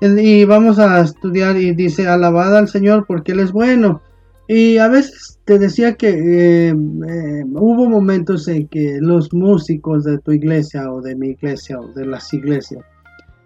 Y 0.01 0.45
vamos 0.45 0.79
a 0.79 1.01
estudiar 1.01 1.57
y 1.57 1.73
dice, 1.73 2.07
alabada 2.07 2.59
al 2.59 2.69
Señor 2.69 3.05
porque 3.05 3.33
Él 3.33 3.39
es 3.39 3.51
bueno. 3.51 4.01
Y 4.47 4.77
a 4.77 4.89
veces 4.89 5.39
te 5.45 5.57
decía 5.57 5.95
que 5.95 6.09
eh, 6.09 6.69
eh, 6.69 7.45
hubo 7.53 7.89
momentos 7.89 8.47
en 8.47 8.67
que 8.67 8.97
los 8.99 9.33
músicos 9.33 10.03
de 10.03 10.19
tu 10.19 10.31
iglesia 10.33 10.91
o 10.91 11.01
de 11.01 11.15
mi 11.15 11.29
iglesia 11.29 11.79
o 11.79 11.87
de 11.93 12.05
las 12.05 12.33
iglesias 12.33 12.83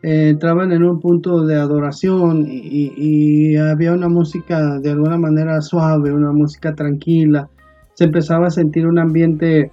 eh, 0.02 0.30
entraban 0.30 0.72
en 0.72 0.84
un 0.84 1.00
punto 1.00 1.46
de 1.46 1.56
adoración 1.56 2.46
y, 2.48 3.56
había 3.58 3.94
una 3.94 4.10
música 4.10 4.80
de 4.80 4.92
alguna 4.92 5.18
manera 5.18 5.62
suave, 5.62 6.14
una 6.14 6.32
música 6.32 6.74
tranquila, 6.76 7.50
se 7.94 8.06
empezaba 8.06 8.48
a 8.48 8.52
sentir 8.52 8.88
un 8.88 9.00
ambiente 9.00 9.72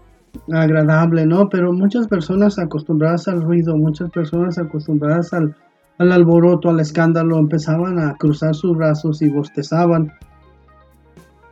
agradable, 0.50 1.26
¿no? 1.26 1.48
Pero 1.48 1.72
muchas 1.72 2.08
personas 2.08 2.58
acostumbradas 2.58 3.28
al 3.28 3.42
ruido, 3.42 3.76
muchas 3.76 4.10
personas 4.10 4.58
acostumbradas 4.58 5.32
al, 5.32 5.54
al 5.98 6.12
alboroto, 6.12 6.70
al 6.70 6.80
escándalo, 6.80 7.38
empezaban 7.38 7.98
a 7.98 8.14
cruzar 8.14 8.54
sus 8.54 8.76
brazos 8.76 9.20
y 9.22 9.28
bostezaban 9.28 10.12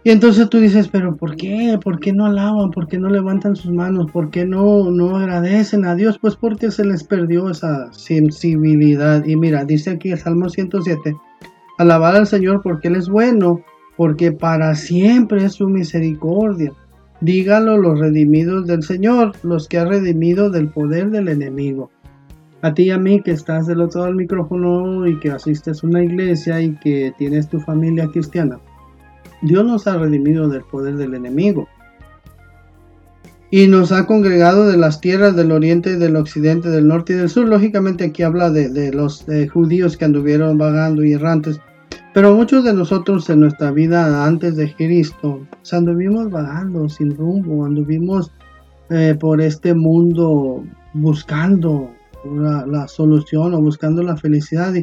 y 0.05 0.11
entonces 0.11 0.51
tú 0.51 0.59
dices, 0.59 0.89
pero 0.89 1.15
¿por 1.15 1.37
qué? 1.37 1.79
¿Por 1.83 2.01
qué 2.01 2.13
no 2.13 2.27
alaban? 2.27 2.73
¿Por 2.73 2.89
qué 2.89 2.99
no 2.99 3.09
levantan 3.09 3.55
sus 3.55 3.71
manos? 3.71 4.11
¿Por 4.11 4.31
qué 4.31 4.45
no, 4.45 4.91
no 4.91 5.17
agradecen 5.17 5.85
a 5.85 5.95
Dios? 5.95 6.19
Pues 6.19 6.35
porque 6.35 6.73
se 6.73 6.85
les 6.85 7.05
perdió 7.05 7.49
esa 7.49 7.93
sensibilidad. 7.93 9.25
Y 9.25 9.37
mira, 9.37 9.65
dice 9.65 9.91
aquí 9.91 10.11
el 10.11 10.19
Salmo 10.19 10.49
107, 10.49 11.15
alabar 11.79 12.17
al 12.17 12.27
Señor 12.27 12.63
porque 12.65 12.89
Él 12.89 12.97
es 12.97 13.09
bueno, 13.09 13.61
porque 13.97 14.33
para 14.33 14.75
siempre 14.75 15.45
es 15.45 15.53
su 15.53 15.69
misericordia. 15.69 16.73
Dígalo 17.21 17.79
los 17.79 18.01
redimidos 18.01 18.67
del 18.67 18.83
Señor, 18.83 19.31
los 19.45 19.69
que 19.69 19.79
ha 19.79 19.85
redimido 19.85 20.51
del 20.51 20.69
poder 20.69 21.11
del 21.11 21.29
enemigo. 21.29 21.93
A 22.63 22.75
ti 22.75 22.85
y 22.85 22.91
a 22.91 22.99
mí 22.99 23.23
que 23.23 23.31
estás 23.31 23.69
del 23.69 23.81
otro 23.81 24.01
lado 24.01 24.09
del 24.09 24.17
micrófono 24.17 25.07
y 25.07 25.21
que 25.21 25.31
asistes 25.31 25.85
a 25.85 25.87
una 25.87 26.03
iglesia 26.03 26.61
y 26.61 26.75
que 26.79 27.13
tienes 27.17 27.49
tu 27.49 27.61
familia 27.61 28.09
cristiana 28.09 28.59
Dios 29.43 29.65
nos 29.65 29.87
ha 29.87 29.97
redimido 29.99 30.49
del 30.49 30.63
poder 30.63 30.97
del 30.97 31.15
enemigo 31.15 31.69
y 33.51 33.67
nos 33.67 33.93
ha 33.93 34.07
congregado 34.07 34.67
de 34.67 34.79
las 34.79 35.01
tierras 35.01 35.37
del 35.37 35.53
oriente, 35.53 35.99
del 35.99 36.17
occidente, 36.17 36.71
del 36.71 36.89
norte 36.89 37.13
y 37.13 37.17
del 37.17 37.29
sur. 37.29 37.47
Lógicamente 37.47 38.05
aquí 38.05 38.23
habla 38.23 38.51
de, 38.51 38.93
los 38.93 39.27
judíos 39.53 39.99
que 39.99 40.07
anduvieron 40.07 40.57
vagando 40.57 41.05
y 41.05 41.13
errantes, 41.13 41.61
pero 42.15 42.35
muchos 42.35 42.65
de 42.65 42.73
nosotros 42.73 43.29
en 43.29 43.41
nuestra 43.41 43.71
vida 43.71 44.25
antes 44.25 44.57
de 44.57 44.75
Cristo 44.75 45.47
pues, 45.51 45.73
anduvimos 45.75 46.31
vagando 46.31 46.89
sin 46.89 47.15
rumbo, 47.15 47.67
anduvimos 47.67 48.33
eh, 48.89 49.17
por 49.21 49.41
este 49.43 49.75
mundo 49.75 50.65
buscando 50.95 51.91
la, 52.25 52.89
solución 52.89 53.55
o 53.55 53.61
buscando 53.61 54.03
la 54.03 54.17
felicidad. 54.17 54.75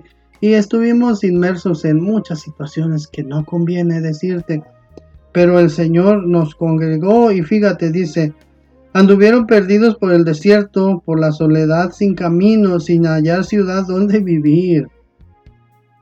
Y 0.41 0.53
estuvimos 0.53 1.23
inmersos 1.23 1.83
en 1.85 2.01
muchas 2.01 2.41
situaciones 2.41 3.07
que 3.07 3.23
no 3.23 3.43
conviene 3.43 4.01
decirte, 4.01 4.63
pero 5.33 5.59
el 5.59 5.69
Señor 5.69 6.25
nos 6.25 6.55
congregó 6.55 7.31
y 7.31 7.43
fíjate, 7.43 7.91
dice, 7.91 8.33
anduvieron 8.93 9.47
perdidos 9.47 9.95
por 9.97 10.13
el 10.13 10.23
desierto, 10.23 11.03
por 11.05 11.19
la 11.19 11.31
soledad, 11.31 11.91
sin 11.91 12.15
camino, 12.15 12.79
sin 12.79 13.05
hallar 13.05 13.43
ciudad 13.43 13.85
donde 13.85 14.19
vivir. 14.19 14.87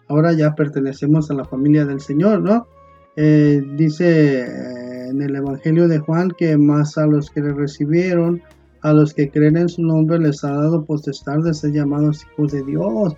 Ahora 0.07 0.33
ya 0.33 0.55
pertenecemos 0.55 1.29
a 1.29 1.33
la 1.33 1.43
familia 1.43 1.85
del 1.85 1.99
Señor, 1.99 2.41
¿no? 2.41 2.67
Eh, 3.15 3.61
dice 3.75 4.41
eh, 4.41 5.09
en 5.09 5.21
el 5.21 5.35
Evangelio 5.35 5.87
de 5.87 5.97
Juan 5.97 6.31
que 6.37 6.55
más 6.55 6.97
a 6.97 7.07
los 7.07 7.31
que 7.31 7.41
le 7.41 7.51
recibieron, 7.51 8.41
a 8.81 8.93
los 8.93 9.13
que 9.13 9.31
creen 9.31 9.57
en 9.57 9.67
su 9.67 9.81
nombre, 9.81 10.19
les 10.19 10.43
ha 10.43 10.51
dado 10.51 10.85
potestad 10.85 11.39
de 11.39 11.53
ser 11.53 11.71
llamados 11.71 12.23
hijos 12.23 12.51
de 12.51 12.63
Dios 12.63 13.17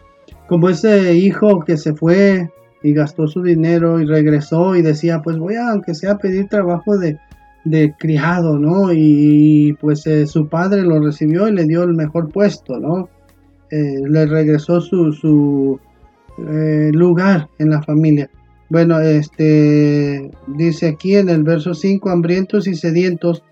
como 0.50 0.68
ese 0.68 1.14
hijo 1.14 1.60
que 1.60 1.78
se 1.78 1.94
fue 1.94 2.50
y 2.82 2.94
gastó 2.94 3.28
su 3.28 3.44
dinero 3.44 4.00
y 4.00 4.06
regresó 4.06 4.76
y 4.76 4.82
decía, 4.82 5.22
pues 5.22 5.38
voy 5.38 5.56
a, 5.56 5.70
aunque 5.70 5.94
sea, 5.94 6.18
pedir 6.18 6.48
trabajo 6.50 6.98
de, 6.98 7.20
criado, 8.00 8.58
¿no? 8.58 8.92
Y 8.92 9.78
pues 9.80 10.08
eh, 10.08 10.26
su 10.26 10.48
padre 10.48 10.82
lo 10.82 11.00
recibió 11.00 11.48
y 11.48 11.52
le 11.52 11.66
dio 11.66 11.84
el 11.84 11.94
mejor 11.94 12.30
puesto, 12.30 12.80
¿no? 12.80 13.10
Eh, 13.70 14.02
le 14.10 14.26
regresó 14.26 14.82
su, 14.82 15.14
su 15.14 15.80
eh, 16.50 16.90
lugar 16.94 17.48
en 17.60 17.70
la 17.70 17.84
familia. 17.84 18.28
Bueno, 18.70 19.00
este 19.00 20.32
dice 20.48 20.88
aquí 20.88 21.16
en 21.16 21.30
el 21.30 21.44
verso 21.44 21.76
5, 21.76 22.10
hambrientos 22.10 22.66
y 22.66 22.74
sedientos, 22.74 23.44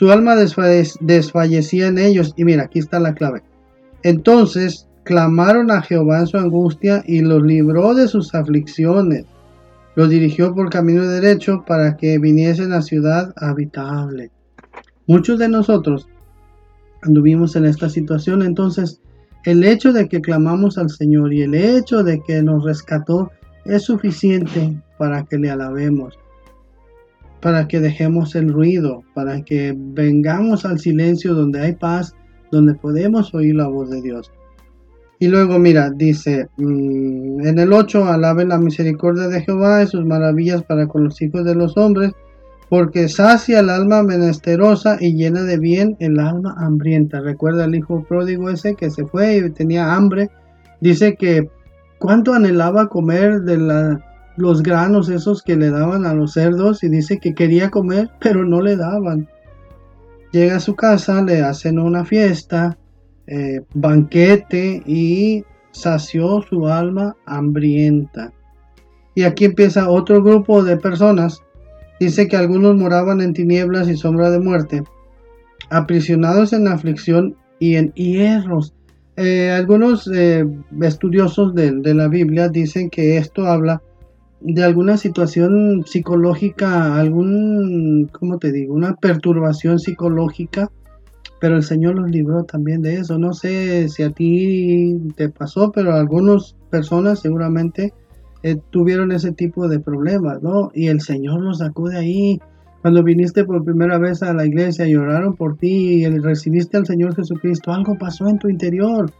su 0.00 0.10
alma 0.10 0.34
desfallecía 0.34 1.86
en 1.86 1.98
ellos. 1.98 2.34
Y 2.36 2.44
mira, 2.44 2.64
aquí 2.64 2.80
está 2.80 2.98
la 2.98 3.14
clave. 3.14 3.42
Entonces 4.02 4.88
clamaron 5.04 5.70
a 5.70 5.82
Jehová 5.82 6.20
en 6.20 6.26
su 6.26 6.38
angustia 6.38 7.04
y 7.06 7.20
los 7.20 7.42
libró 7.42 7.94
de 7.94 8.08
sus 8.08 8.34
aflicciones. 8.34 9.26
Los 9.94 10.10
dirigió 10.10 10.54
por 10.54 10.70
camino 10.70 11.06
derecho 11.06 11.64
para 11.66 11.96
que 11.96 12.18
viniesen 12.18 12.72
a 12.72 12.82
ciudad 12.82 13.32
habitable. 13.36 14.30
Muchos 15.06 15.38
de 15.38 15.48
nosotros 15.48 16.08
anduvimos 17.02 17.54
en 17.54 17.66
esta 17.66 17.88
situación, 17.88 18.42
entonces 18.42 19.00
el 19.44 19.62
hecho 19.62 19.92
de 19.92 20.08
que 20.08 20.22
clamamos 20.22 20.78
al 20.78 20.88
Señor 20.88 21.32
y 21.32 21.42
el 21.42 21.54
hecho 21.54 22.02
de 22.02 22.20
que 22.22 22.42
nos 22.42 22.64
rescató 22.64 23.30
es 23.66 23.82
suficiente 23.82 24.74
para 24.98 25.24
que 25.24 25.38
le 25.38 25.50
alabemos, 25.50 26.18
para 27.42 27.68
que 27.68 27.78
dejemos 27.78 28.34
el 28.34 28.50
ruido, 28.50 29.02
para 29.14 29.42
que 29.42 29.74
vengamos 29.76 30.64
al 30.64 30.80
silencio 30.80 31.34
donde 31.34 31.60
hay 31.60 31.74
paz, 31.74 32.14
donde 32.50 32.74
podemos 32.74 33.34
oír 33.34 33.54
la 33.54 33.68
voz 33.68 33.90
de 33.90 34.00
Dios. 34.00 34.32
Y 35.24 35.28
luego, 35.28 35.58
mira, 35.58 35.88
dice 35.88 36.50
mm, 36.58 37.46
en 37.46 37.58
el 37.58 37.72
8, 37.72 38.04
alaben 38.04 38.50
la 38.50 38.58
misericordia 38.58 39.26
de 39.26 39.40
Jehová 39.40 39.82
y 39.82 39.86
sus 39.86 40.04
maravillas 40.04 40.62
para 40.64 40.86
con 40.86 41.04
los 41.04 41.22
hijos 41.22 41.46
de 41.46 41.54
los 41.54 41.78
hombres, 41.78 42.12
porque 42.68 43.08
sacia 43.08 43.60
el 43.60 43.70
alma 43.70 44.02
menesterosa 44.02 44.98
y 45.00 45.14
llena 45.14 45.44
de 45.44 45.58
bien 45.58 45.96
el 45.98 46.20
alma 46.20 46.54
hambrienta. 46.58 47.22
Recuerda 47.22 47.64
el 47.64 47.74
hijo 47.74 48.04
pródigo 48.04 48.50
ese 48.50 48.74
que 48.74 48.90
se 48.90 49.06
fue 49.06 49.38
y 49.38 49.48
tenía 49.48 49.94
hambre. 49.94 50.28
Dice 50.82 51.16
que 51.16 51.48
cuánto 51.98 52.34
anhelaba 52.34 52.90
comer 52.90 53.44
de 53.44 53.96
los 54.36 54.62
granos 54.62 55.08
esos 55.08 55.42
que 55.42 55.56
le 55.56 55.70
daban 55.70 56.04
a 56.04 56.12
los 56.12 56.34
cerdos 56.34 56.84
y 56.84 56.90
dice 56.90 57.18
que 57.18 57.34
quería 57.34 57.70
comer, 57.70 58.10
pero 58.20 58.44
no 58.44 58.60
le 58.60 58.76
daban. 58.76 59.26
Llega 60.32 60.56
a 60.56 60.60
su 60.60 60.76
casa, 60.76 61.22
le 61.22 61.40
hacen 61.40 61.78
una 61.78 62.04
fiesta 62.04 62.76
eh, 63.26 63.60
banquete 63.74 64.82
y 64.86 65.44
sació 65.72 66.42
su 66.42 66.66
alma 66.66 67.16
hambrienta. 67.26 68.32
Y 69.14 69.22
aquí 69.22 69.44
empieza 69.44 69.88
otro 69.88 70.22
grupo 70.22 70.62
de 70.62 70.76
personas. 70.76 71.42
Dice 72.00 72.28
que 72.28 72.36
algunos 72.36 72.76
moraban 72.76 73.20
en 73.20 73.32
tinieblas 73.32 73.88
y 73.88 73.96
sombra 73.96 74.30
de 74.30 74.40
muerte, 74.40 74.82
aprisionados 75.70 76.52
en 76.52 76.68
aflicción 76.68 77.36
y 77.58 77.76
en 77.76 77.92
hierros. 77.92 78.74
Eh, 79.16 79.50
algunos 79.50 80.10
eh, 80.12 80.44
estudiosos 80.82 81.54
de, 81.54 81.70
de, 81.70 81.94
la 81.94 82.08
Biblia 82.08 82.48
dicen 82.48 82.90
que 82.90 83.16
esto 83.16 83.46
habla 83.46 83.80
de 84.40 84.64
alguna 84.64 84.96
situación 84.96 85.84
psicológica, 85.86 86.96
algún, 86.96 88.10
¿cómo 88.12 88.38
te 88.38 88.50
digo? 88.50 88.74
Una 88.74 88.96
perturbación 88.96 89.78
psicológica 89.78 90.70
pero 91.44 91.56
el 91.56 91.62
Señor 91.62 91.96
los 91.96 92.10
libró 92.10 92.44
también 92.44 92.80
de 92.80 92.94
eso. 92.94 93.18
No 93.18 93.34
sé 93.34 93.90
si 93.90 94.02
a 94.02 94.08
ti 94.08 94.96
te 95.14 95.28
pasó, 95.28 95.70
pero 95.70 95.92
algunas 95.92 96.56
personas 96.70 97.20
seguramente 97.20 97.92
eh, 98.42 98.56
tuvieron 98.70 99.12
ese 99.12 99.30
tipo 99.32 99.68
de 99.68 99.78
problemas, 99.78 100.42
¿no? 100.42 100.70
Y 100.72 100.86
el 100.86 101.02
Señor 101.02 101.42
los 101.42 101.58
sacó 101.58 101.90
de 101.90 101.98
ahí. 101.98 102.40
Cuando 102.80 103.02
viniste 103.02 103.44
por 103.44 103.62
primera 103.62 103.98
vez 103.98 104.22
a 104.22 104.32
la 104.32 104.46
iglesia 104.46 104.88
y 104.88 104.96
oraron 104.96 105.36
por 105.36 105.58
ti 105.58 106.06
y 106.06 106.18
recibiste 106.18 106.78
al 106.78 106.86
Señor 106.86 107.14
Jesucristo, 107.14 107.72
algo 107.72 107.98
pasó 107.98 108.26
en 108.26 108.38
tu 108.38 108.48
interior. 108.48 109.12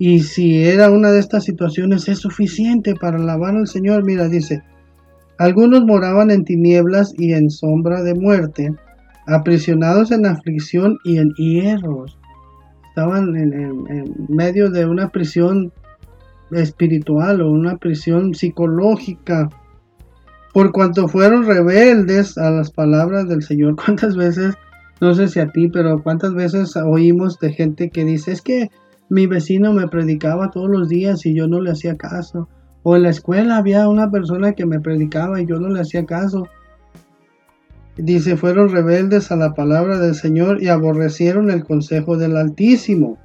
Y 0.00 0.22
si 0.22 0.60
era 0.64 0.90
una 0.90 1.12
de 1.12 1.20
estas 1.20 1.44
situaciones, 1.44 2.08
es 2.08 2.18
suficiente 2.18 2.96
para 2.96 3.18
alabar 3.18 3.54
al 3.54 3.68
Señor. 3.68 4.04
Mira, 4.04 4.28
dice, 4.28 4.64
algunos 5.38 5.84
moraban 5.84 6.32
en 6.32 6.44
tinieblas 6.44 7.14
y 7.16 7.32
en 7.32 7.48
sombra 7.48 8.02
de 8.02 8.16
muerte, 8.16 8.74
aprisionados 9.26 10.10
en 10.10 10.26
aflicción 10.26 10.98
y 11.04 11.18
en 11.18 11.30
hierros. 11.34 12.18
Estaban 12.88 13.34
en, 13.36 14.14
medio 14.28 14.70
de 14.70 14.86
una 14.86 15.08
prisión 15.08 15.72
espiritual 16.52 17.40
o 17.40 17.50
una 17.50 17.76
prisión 17.76 18.34
psicológica, 18.34 19.48
por 20.52 20.70
cuanto 20.70 21.08
fueron 21.08 21.44
rebeldes 21.44 22.38
a 22.38 22.50
las 22.50 22.70
palabras 22.70 23.28
del 23.28 23.42
Señor. 23.42 23.74
¿Cuántas 23.84 24.16
veces, 24.16 24.54
no 25.00 25.14
sé 25.14 25.28
si 25.28 25.40
a 25.40 25.48
ti, 25.48 25.68
pero 25.68 26.02
cuántas 26.02 26.34
veces 26.34 26.76
oímos 26.76 27.38
de 27.40 27.52
gente 27.52 27.90
que 27.90 28.04
dice, 28.04 28.32
es 28.32 28.42
que 28.42 28.70
mi 29.10 29.26
vecino 29.26 29.72
me 29.72 29.88
predicaba 29.88 30.50
todos 30.50 30.70
los 30.70 30.88
días 30.88 31.26
y 31.26 31.34
yo 31.34 31.48
no 31.48 31.60
le 31.60 31.72
hacía 31.72 31.96
caso? 31.96 32.48
O 32.84 32.94
en 32.94 33.02
la 33.02 33.10
escuela 33.10 33.56
había 33.56 33.88
una 33.88 34.10
persona 34.10 34.52
que 34.52 34.66
me 34.66 34.78
predicaba 34.78 35.40
y 35.40 35.46
yo 35.46 35.58
no 35.58 35.68
le 35.70 35.80
hacía 35.80 36.04
caso. 36.04 36.46
Dice, 37.96 38.36
fueron 38.36 38.70
rebeldes 38.70 39.30
a 39.30 39.36
la 39.36 39.54
palabra 39.54 39.98
del 39.98 40.14
Señor 40.14 40.62
y 40.62 40.68
aborrecieron 40.68 41.50
el 41.50 41.64
consejo 41.64 42.16
del 42.16 42.36
Altísimo. 42.36 43.18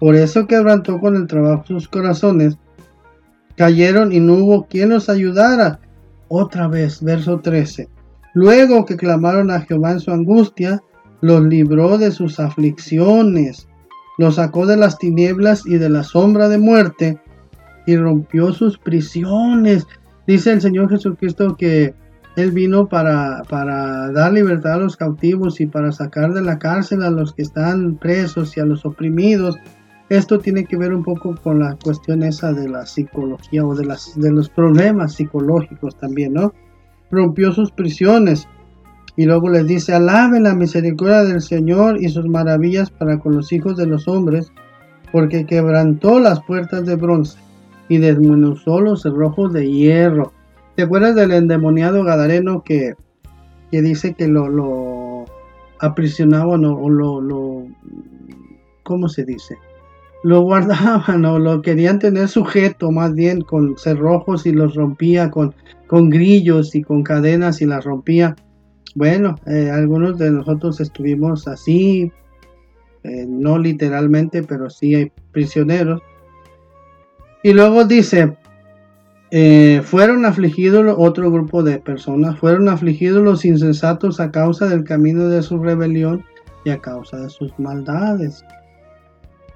Por 0.00 0.16
eso 0.16 0.46
quebrantó 0.46 0.98
con 0.98 1.14
el 1.14 1.26
trabajo 1.26 1.64
sus 1.66 1.88
corazones. 1.88 2.58
Cayeron 3.56 4.12
y 4.12 4.18
no 4.18 4.34
hubo 4.34 4.66
quien 4.66 4.90
los 4.90 5.08
ayudara. 5.08 5.78
Otra 6.26 6.66
vez, 6.66 7.02
verso 7.02 7.38
13. 7.38 7.88
Luego 8.34 8.84
que 8.84 8.96
clamaron 8.96 9.52
a 9.52 9.60
Jehová 9.60 9.92
en 9.92 10.00
su 10.00 10.10
angustia, 10.10 10.82
los 11.20 11.42
libró 11.44 11.96
de 11.96 12.10
sus 12.10 12.40
aflicciones, 12.40 13.68
los 14.18 14.34
sacó 14.34 14.66
de 14.66 14.76
las 14.76 14.98
tinieblas 14.98 15.64
y 15.64 15.78
de 15.78 15.88
la 15.88 16.02
sombra 16.02 16.48
de 16.48 16.58
muerte, 16.58 17.20
y 17.86 17.96
rompió 17.96 18.52
sus 18.52 18.76
prisiones. 18.76 19.86
Dice 20.26 20.52
el 20.52 20.60
Señor 20.60 20.90
Jesucristo 20.90 21.56
que 21.56 21.94
Él 22.36 22.50
vino 22.50 22.88
para, 22.88 23.42
para 23.48 24.10
dar 24.10 24.32
libertad 24.32 24.74
a 24.74 24.78
los 24.78 24.96
cautivos 24.96 25.60
y 25.60 25.66
para 25.66 25.92
sacar 25.92 26.32
de 26.32 26.42
la 26.42 26.58
cárcel 26.58 27.02
a 27.02 27.10
los 27.10 27.32
que 27.32 27.42
están 27.42 27.96
presos 27.96 28.56
y 28.56 28.60
a 28.60 28.64
los 28.64 28.84
oprimidos. 28.84 29.56
Esto 30.08 30.38
tiene 30.38 30.64
que 30.64 30.76
ver 30.76 30.92
un 30.92 31.04
poco 31.04 31.34
con 31.42 31.60
la 31.60 31.76
cuestión 31.82 32.22
esa 32.22 32.52
de 32.52 32.68
la 32.68 32.86
psicología 32.86 33.64
o 33.64 33.74
de, 33.74 33.86
las, 33.86 34.18
de 34.18 34.32
los 34.32 34.48
problemas 34.48 35.14
psicológicos 35.14 35.96
también, 35.96 36.34
¿no? 36.34 36.52
Rompió 37.10 37.52
sus 37.52 37.70
prisiones. 37.70 38.48
Y 39.16 39.26
luego 39.26 39.48
les 39.48 39.66
dice, 39.66 39.94
alaben 39.94 40.42
la 40.42 40.54
misericordia 40.54 41.22
del 41.22 41.40
Señor 41.40 42.02
y 42.02 42.08
sus 42.08 42.26
maravillas 42.26 42.90
para 42.90 43.18
con 43.18 43.36
los 43.36 43.52
hijos 43.52 43.76
de 43.76 43.86
los 43.86 44.08
hombres, 44.08 44.52
porque 45.12 45.46
quebrantó 45.46 46.18
las 46.18 46.42
puertas 46.42 46.84
de 46.84 46.96
bronce 46.96 47.38
y 47.88 47.98
desmenuzó 47.98 48.80
los 48.80 49.02
cerrojos 49.02 49.52
de 49.52 49.70
hierro. 49.70 50.32
¿Te 50.76 50.82
acuerdas 50.82 51.14
del 51.14 51.32
endemoniado 51.32 52.02
Gadareno 52.02 52.64
que, 52.64 52.94
que 53.70 53.80
dice 53.80 54.14
que 54.14 54.26
lo, 54.26 54.48
lo 54.48 55.24
aprisionaban 55.78 56.64
o, 56.64 56.88
lo, 56.90 57.20
lo, 57.20 57.66
¿cómo 58.82 59.08
se 59.08 59.24
dice? 59.24 59.56
Lo 60.24 60.40
guardaban 60.40 61.24
o 61.26 61.38
lo 61.38 61.62
querían 61.62 62.00
tener 62.00 62.28
sujeto 62.28 62.90
más 62.90 63.14
bien 63.14 63.42
con 63.42 63.76
cerrojos 63.76 64.46
y 64.46 64.52
los 64.52 64.74
rompía 64.74 65.30
con, 65.30 65.54
con 65.86 66.10
grillos 66.10 66.74
y 66.74 66.82
con 66.82 67.04
cadenas 67.04 67.62
y 67.62 67.66
las 67.66 67.84
rompía. 67.84 68.34
Bueno, 68.96 69.36
eh, 69.46 69.70
algunos 69.70 70.18
de 70.18 70.30
nosotros 70.30 70.80
estuvimos 70.80 71.46
así, 71.46 72.12
eh, 73.04 73.26
no 73.28 73.58
literalmente, 73.58 74.42
pero 74.42 74.70
sí 74.70 74.94
hay 74.94 75.12
prisioneros. 75.30 76.00
Y 77.42 77.52
luego 77.52 77.84
dice, 77.84 78.36
eh, 79.30 79.80
fueron 79.82 80.24
afligidos 80.26 80.94
otro 80.96 81.30
grupo 81.30 81.62
de 81.62 81.78
personas, 81.78 82.38
fueron 82.38 82.68
afligidos 82.68 83.22
los 83.22 83.44
insensatos 83.44 84.20
a 84.20 84.30
causa 84.30 84.68
del 84.68 84.84
camino 84.84 85.28
de 85.28 85.42
su 85.42 85.58
rebelión 85.58 86.24
y 86.64 86.70
a 86.70 86.80
causa 86.80 87.18
de 87.18 87.30
sus 87.30 87.58
maldades. 87.58 88.44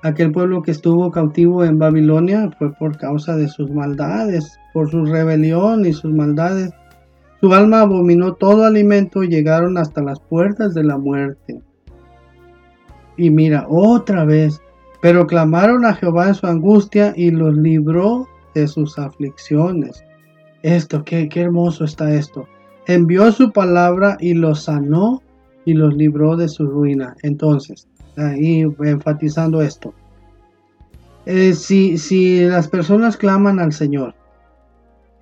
Aquel 0.03 0.33
pueblo 0.33 0.63
que 0.63 0.71
estuvo 0.71 1.11
cautivo 1.11 1.65
en 1.65 1.79
Babilonia 1.79 2.51
fue 2.59 2.73
por 2.73 2.97
causa 2.97 3.37
de 3.37 3.49
sus 3.49 3.71
maldades, 3.71 4.59
por 4.73 4.91
su 4.91 5.05
rebelión 5.05 5.85
y 5.85 5.93
sus 5.93 6.13
maldades. 6.13 6.71
Su 7.41 7.53
alma 7.53 7.81
abominó 7.81 8.35
todo 8.35 8.65
alimento 8.65 9.23
y 9.23 9.29
llegaron 9.29 9.77
hasta 9.77 10.03
las 10.03 10.21
puertas 10.21 10.75
de 10.75 10.85
la 10.85 10.99
muerte. 10.99 11.61
Y 13.17 13.31
mira, 13.31 13.67
otra 13.69 14.25
vez, 14.25 14.61
pero 15.03 15.27
clamaron 15.27 15.85
a 15.85 15.95
Jehová 15.95 16.29
en 16.29 16.35
su 16.35 16.47
angustia 16.47 17.13
y 17.17 17.31
los 17.31 17.57
libró 17.57 18.29
de 18.55 18.69
sus 18.69 18.99
aflicciones. 18.99 20.05
Esto, 20.63 21.05
qué, 21.05 21.29
qué 21.29 21.43
hermoso 21.43 21.85
está 21.85 22.13
esto. 22.15 22.47
Envió 22.87 23.31
su 23.33 23.53
palabra 23.53 24.17
y 24.21 24.35
los 24.35 24.65
sanó 24.65 25.23
y 25.65 25.75
los 25.75 25.95
libró 25.95 26.37
de 26.37 26.49
su 26.49 26.67
ruina. 26.67 27.17
Entonces, 27.23 27.89
ahí 28.17 28.67
enfatizando 28.81 29.63
esto. 29.63 29.95
Eh, 31.27 31.53
si, 31.53 31.99
si 31.99 32.47
las 32.47 32.69
personas 32.69 33.17
claman 33.17 33.61
al 33.61 33.73
Señor 33.73 34.15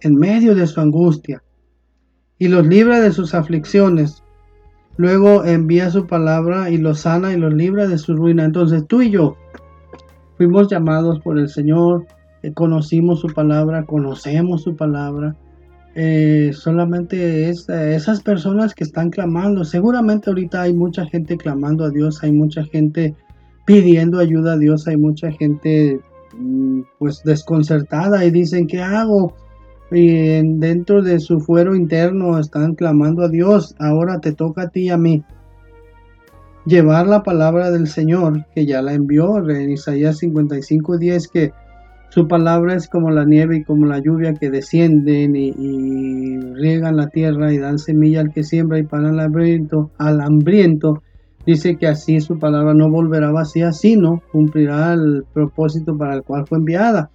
en 0.02 0.14
medio 0.14 0.54
de 0.54 0.66
su 0.66 0.80
angustia 0.80 1.42
y 2.38 2.48
los 2.48 2.66
libra 2.66 3.00
de 3.00 3.12
sus 3.12 3.34
aflicciones, 3.34 4.22
luego 4.96 5.44
envía 5.44 5.90
su 5.90 6.06
palabra 6.06 6.70
y 6.70 6.78
los 6.78 7.00
sana 7.00 7.32
y 7.32 7.36
los 7.36 7.52
libra 7.52 7.88
de 7.88 7.98
su 7.98 8.14
ruina. 8.14 8.44
Entonces 8.44 8.86
tú 8.86 9.02
y 9.02 9.10
yo 9.10 9.36
Fuimos 10.36 10.68
llamados 10.68 11.20
por 11.20 11.38
el 11.38 11.48
Señor, 11.48 12.06
eh, 12.46 12.52
conocimos 12.52 13.20
su 13.20 13.28
palabra, 13.28 13.84
conocemos 13.84 14.62
su 14.62 14.76
palabra. 14.76 15.34
Eh, 15.94 16.50
solamente 16.52 17.48
es 17.48 17.68
eh, 17.68 17.96
esas 17.96 18.22
personas 18.22 18.74
que 18.74 18.84
están 18.84 19.10
clamando. 19.10 19.64
Seguramente 19.64 20.30
ahorita 20.30 20.62
hay 20.62 20.72
mucha 20.72 21.06
gente 21.06 21.36
clamando 21.36 21.84
a 21.84 21.90
Dios, 21.90 22.22
hay 22.22 22.32
mucha 22.32 22.64
gente 22.64 23.14
pidiendo 23.64 24.18
ayuda 24.18 24.52
a 24.52 24.58
Dios, 24.58 24.86
hay 24.86 24.96
mucha 24.96 25.32
gente 25.32 26.00
mm, 26.38 26.82
pues 26.98 27.22
desconcertada 27.24 28.24
y 28.24 28.30
dicen, 28.30 28.66
¿qué 28.66 28.80
hago? 28.80 29.34
Y 29.90 30.08
dentro 30.58 31.02
de 31.02 31.18
su 31.18 31.40
fuero 31.40 31.74
interno 31.74 32.38
están 32.38 32.74
clamando 32.74 33.22
a 33.22 33.28
Dios, 33.28 33.74
ahora 33.78 34.20
te 34.20 34.32
toca 34.32 34.62
a 34.62 34.68
ti 34.68 34.82
y 34.82 34.90
a 34.90 34.96
mí 34.96 35.24
llevar 36.66 37.06
la 37.06 37.22
palabra 37.22 37.70
del 37.70 37.88
Señor, 37.88 38.44
que 38.54 38.66
ya 38.66 38.82
la 38.82 38.92
envió 38.92 39.38
en 39.48 39.70
Isaías 39.70 40.18
55:10, 40.18 41.28
que 41.28 41.52
su 42.08 42.28
palabra 42.28 42.74
es 42.74 42.88
como 42.88 43.10
la 43.10 43.24
nieve 43.24 43.58
y 43.58 43.64
como 43.64 43.86
la 43.86 43.98
lluvia 43.98 44.34
que 44.34 44.50
descienden 44.50 45.36
y, 45.36 46.40
riegan 46.54 46.96
la 46.96 47.08
tierra 47.08 47.52
y 47.52 47.58
dan 47.58 47.78
semilla 47.78 48.20
al 48.20 48.32
que 48.32 48.42
siembra 48.42 48.78
y 48.78 48.82
pan 48.82 49.04
al 49.04 49.20
hambriento, 49.20 49.90
al 49.98 50.20
hambriento. 50.22 51.02
Dice 51.44 51.76
que 51.76 51.86
así 51.86 52.20
su 52.20 52.38
palabra 52.38 52.72
no 52.72 52.90
volverá 52.90 53.30
vacía, 53.30 53.72
sino 53.72 54.22
cumplirá 54.32 54.94
el 54.94 55.24
propósito 55.32 55.96
para 55.96 56.14
el 56.14 56.22
cual 56.22 56.46
fue 56.46 56.58
enviada. 56.58 57.10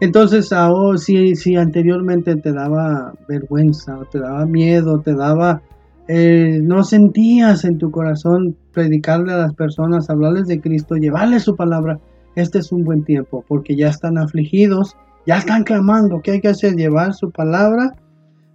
Entonces, 0.00 0.52
ahora, 0.52 0.98
si, 0.98 1.36
si 1.36 1.54
anteriormente 1.54 2.34
te 2.36 2.52
daba 2.52 3.12
vergüenza, 3.28 3.98
te 4.10 4.18
daba 4.18 4.46
miedo, 4.46 5.00
te 5.00 5.14
daba 5.14 5.62
eh, 6.08 6.60
no 6.62 6.82
sentías 6.82 7.64
en 7.64 7.78
tu 7.78 7.90
corazón 7.90 8.56
predicarle 8.72 9.32
a 9.32 9.36
las 9.36 9.54
personas, 9.54 10.10
hablarles 10.10 10.46
de 10.46 10.60
Cristo, 10.60 10.96
llevarles 10.96 11.44
su 11.44 11.54
palabra, 11.54 12.00
este 12.34 12.58
es 12.58 12.72
un 12.72 12.84
buen 12.84 13.04
tiempo 13.04 13.44
porque 13.46 13.76
ya 13.76 13.88
están 13.88 14.18
afligidos, 14.18 14.96
ya 15.26 15.38
están 15.38 15.64
clamando. 15.64 16.20
¿Qué 16.22 16.32
hay 16.32 16.40
que 16.40 16.48
hacer? 16.48 16.74
Llevar 16.74 17.14
su 17.14 17.30
palabra 17.30 17.94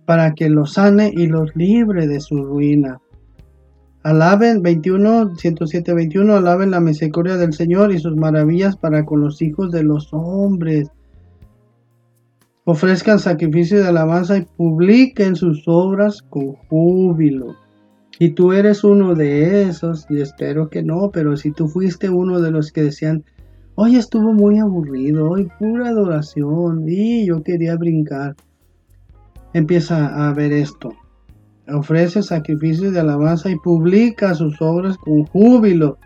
para 0.06 0.34
que 0.34 0.50
los 0.50 0.74
sane 0.74 1.12
y 1.16 1.28
los 1.28 1.56
libre 1.56 2.08
de 2.08 2.20
su 2.20 2.44
ruina. 2.44 3.00
Alaben 4.04 4.62
21, 4.62 5.36
107, 5.36 5.94
21, 5.94 6.36
alaben 6.36 6.72
la 6.72 6.80
misericordia 6.80 7.36
del 7.36 7.54
Señor 7.54 7.92
y 7.92 8.00
sus 8.00 8.16
maravillas 8.16 8.78
para 8.78 9.06
con 9.06 9.22
los 9.22 9.42
hijos 9.42 9.72
de 9.72 9.84
los 9.84 10.14
hombres 10.14 10.90
ofrezcan 12.70 13.18
sacrificio 13.20 13.80
de 13.80 13.88
alabanza 13.88 14.38
y 14.38 14.42
publiquen 14.42 15.38
sus 15.38 15.64
obras 15.68 16.22
con 16.22 16.54
júbilo. 16.68 17.56
Y 18.20 18.32
tú 18.32 18.52
eres 18.52 18.84
uno 18.84 19.16
de 19.16 19.64
esos, 19.64 20.06
y 20.10 20.20
espero 20.20 20.70
que 20.70 20.84
no, 20.84 21.10
pero 21.12 21.38
si 21.38 21.52
tú 21.52 21.70
fuiste 21.70 22.10
uno 22.10 22.42
de 22.42 22.52
los 22.52 22.74
que 22.74 22.84
decían, 22.84 23.24
hoy 23.80 23.96
estuvo 23.96 24.34
muy 24.34 24.58
aburrido, 24.58 25.30
hoy 25.30 25.48
pura 25.60 25.90
adoración, 25.90 26.86
y 26.88 27.28
yo 27.28 27.44
quería 27.44 27.76
brincar, 27.76 28.36
empieza 29.54 30.28
a 30.28 30.34
ver 30.34 30.52
esto. 30.52 30.94
Ofrece 31.72 32.24
sacrificio 32.24 32.92
de 32.92 33.00
alabanza 33.00 33.52
y 33.52 33.56
publica 33.58 34.34
sus 34.34 34.60
obras 34.62 34.98
con 34.98 35.26
júbilo. 35.26 36.00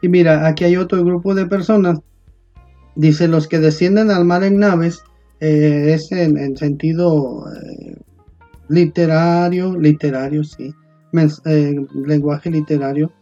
Y 0.00 0.08
mira, 0.08 0.46
aquí 0.46 0.64
hay 0.64 0.76
otro 0.76 1.04
grupo 1.04 1.34
de 1.34 1.44
personas. 1.44 2.00
Dice, 2.96 3.28
los 3.28 3.46
que 3.46 3.58
descienden 3.58 4.10
al 4.10 4.24
mar 4.24 4.42
en 4.42 4.58
naves 4.58 5.02
eh, 5.40 5.92
es 5.92 6.10
en, 6.12 6.56
sentido 6.56 7.44
eh, 7.52 7.94
literario, 8.68 9.76
literario, 9.76 10.44
sí, 10.44 10.72
eh, 11.44 11.86
lenguaje 11.94 12.50
literario. 12.50 13.12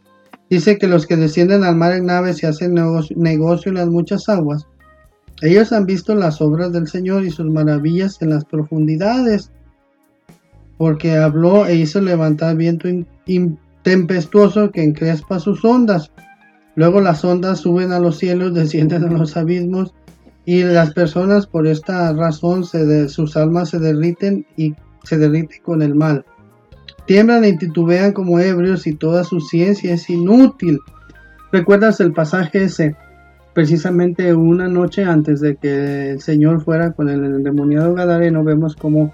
Dice 0.50 0.78
que 0.78 0.88
los 0.88 1.06
que 1.06 1.16
descienden 1.16 1.62
al 1.62 1.76
mar 1.76 1.92
en 1.92 2.06
naves 2.06 2.42
y 2.42 2.46
hacen 2.46 2.74
negocio, 2.74 3.68
en 3.70 3.74
las 3.74 3.88
muchas 3.88 4.28
aguas, 4.28 4.66
ellos 5.42 5.72
han 5.72 5.86
visto 5.86 6.14
las 6.16 6.40
obras 6.42 6.72
del 6.72 6.88
Señor 6.88 7.24
y 7.24 7.30
sus 7.30 7.46
maravillas 7.46 8.20
en 8.20 8.30
las 8.30 8.44
profundidades, 8.44 9.52
porque 10.76 11.16
habló 11.16 11.66
e 11.66 11.76
hizo 11.76 12.00
levantar 12.00 12.56
viento 12.56 12.88
tempestuoso 13.82 14.72
que 14.72 14.82
encrespa 14.82 15.38
sus 15.38 15.64
ondas. 15.64 16.10
Luego 16.74 17.00
las 17.00 17.24
ondas 17.24 17.60
suben 17.60 17.92
a 17.92 18.00
los 18.00 18.18
cielos, 18.18 18.52
descienden 18.54 19.04
a 19.04 19.12
los 19.12 19.36
abismos, 19.36 19.94
y 20.46 20.64
las 20.64 20.92
personas 20.94 21.46
por 21.46 21.68
esta 21.68 22.12
razón 22.12 22.64
se 22.64 22.84
de, 22.84 23.08
sus 23.08 23.36
almas 23.36 23.70
se 23.70 23.78
derriten 23.78 24.44
y 24.56 24.74
se 25.04 25.16
derriten 25.16 25.62
con 25.62 25.80
el 25.80 25.94
mal. 25.94 26.24
Tiemblan 27.10 27.44
y 27.44 27.56
titubean 27.56 28.12
como 28.12 28.38
ebrios 28.38 28.86
y 28.86 28.94
toda 28.94 29.24
su 29.24 29.40
ciencia 29.40 29.94
es 29.94 30.08
inútil. 30.08 30.78
¿Recuerdas 31.50 31.98
el 31.98 32.12
pasaje 32.12 32.62
ese? 32.62 32.94
Precisamente 33.52 34.32
una 34.32 34.68
noche 34.68 35.02
antes 35.02 35.40
de 35.40 35.56
que 35.56 36.12
el 36.12 36.20
Señor 36.20 36.62
fuera 36.62 36.92
con 36.92 37.08
el 37.08 37.24
endemoniado 37.24 37.94
Gadareno, 37.94 38.44
vemos 38.44 38.76
como 38.76 39.12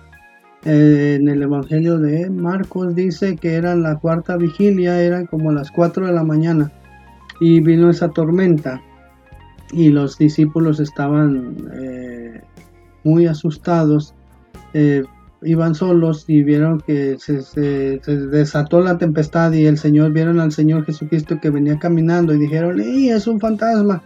eh, 0.67 1.17
en 1.19 1.27
el 1.27 1.43
Evangelio 1.43 1.97
de 1.97 2.29
Marcos 2.29 2.95
dice 2.95 3.37
que 3.37 3.55
era 3.55 3.75
la 3.75 3.97
cuarta 3.97 4.37
vigilia, 4.37 5.01
eran 5.01 5.25
como 5.25 5.51
las 5.51 5.71
4 5.71 6.09
de 6.09 6.13
la 6.13 6.23
mañana 6.23 6.71
y 7.41 7.61
vino 7.61 7.89
esa 7.89 8.11
tormenta 8.11 8.83
y 9.73 9.89
los 9.89 10.19
discípulos 10.19 10.81
estaban 10.81 11.67
eh, 11.73 12.43
muy 13.05 13.27
asustados 13.27 14.15
eh, 14.75 15.03
iban 15.47 15.75
solos 15.75 16.25
y 16.29 16.43
vieron 16.43 16.81
que 16.81 17.17
se, 17.19 18.01
desató 18.01 18.81
la 18.81 18.99
tempestad 18.99 19.53
y 19.53 19.67
el 19.67 19.79
Señor 19.79 20.13
vieron 20.13 20.41
al 20.41 20.53
Señor 20.53 20.85
Jesucristo 20.85 21.39
que 21.41 21.51
venía 21.51 21.79
caminando 21.79 22.35
y 22.35 22.39
dijeron, 22.39 22.81
¡Ey, 22.81 23.11
es 23.11 23.27
un 23.27 23.41
fantasma! 23.41 24.03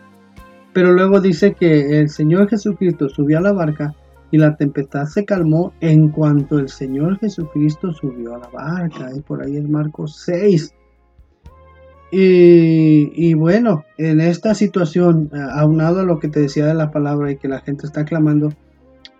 Pero 0.72 0.92
luego 0.92 1.20
dice 1.20 1.54
que 1.54 1.98
el 1.98 2.10
Señor 2.10 2.48
Jesucristo 2.48 3.08
subió 3.08 3.38
a 3.38 3.42
la 3.42 3.52
barca 3.52 3.94
y 4.30 4.38
la 4.38 4.56
tempestad 4.56 5.06
se 5.06 5.24
calmó 5.24 5.72
en 5.80 6.10
cuanto 6.10 6.58
el 6.58 6.68
Señor 6.68 7.18
Jesucristo 7.18 7.92
subió 7.92 8.36
a 8.36 8.38
la 8.38 8.48
barca. 8.48 9.10
Y 9.16 9.20
por 9.20 9.42
ahí 9.42 9.56
es 9.56 9.68
Marcos 9.68 10.20
6. 10.24 10.74
Y, 12.12 13.10
y, 13.14 13.34
bueno, 13.34 13.84
en 13.96 14.20
esta 14.20 14.54
situación, 14.54 15.30
aunado 15.52 16.00
a 16.00 16.04
lo 16.04 16.18
que 16.18 16.28
te 16.28 16.40
decía 16.40 16.66
de 16.66 16.74
la 16.74 16.90
palabra 16.90 17.30
y 17.30 17.36
que 17.36 17.48
la 17.48 17.60
gente 17.60 17.86
está 17.86 18.04
clamando, 18.04 18.52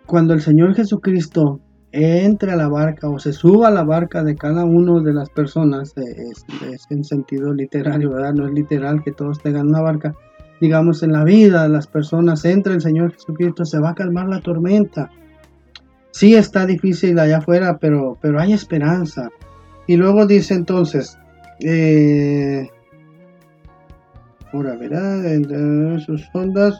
cuando 0.05 0.33
el 0.33 0.41
Señor 0.41 0.75
Jesucristo 0.75 1.61
entre 1.91 2.51
a 2.51 2.55
la 2.55 2.69
barca 2.69 3.09
o 3.09 3.19
se 3.19 3.33
suba 3.33 3.67
a 3.67 3.71
la 3.71 3.83
barca 3.83 4.23
de 4.23 4.35
cada 4.35 4.63
uno 4.63 5.01
de 5.01 5.13
las 5.13 5.29
personas, 5.29 5.93
es, 5.97 6.45
en 6.89 7.03
sentido 7.03 7.53
literario, 7.53 8.11
¿verdad? 8.11 8.33
No 8.33 8.47
es 8.47 8.53
literal 8.53 9.03
que 9.03 9.11
todos 9.11 9.41
tengan 9.41 9.67
una 9.67 9.81
barca. 9.81 10.15
Digamos, 10.61 11.03
en 11.03 11.11
la 11.11 11.23
vida 11.23 11.67
las 11.67 11.87
personas, 11.87 12.45
entre 12.45 12.75
el 12.75 12.81
Señor 12.81 13.13
Jesucristo, 13.13 13.65
se 13.65 13.79
va 13.79 13.89
a 13.89 13.95
calmar 13.95 14.27
la 14.27 14.41
tormenta. 14.41 15.09
Sí 16.11 16.35
está 16.35 16.65
difícil 16.65 17.19
allá 17.19 17.39
afuera, 17.39 17.77
pero, 17.77 18.17
pero 18.21 18.39
hay 18.39 18.53
esperanza. 18.53 19.29
Y 19.87 19.97
luego 19.97 20.25
dice 20.25 20.53
entonces, 20.53 21.17
eh, 21.59 22.69
ahora 24.53 24.75
verá, 24.75 25.99
sus 25.99 26.23
ondas 26.33 26.79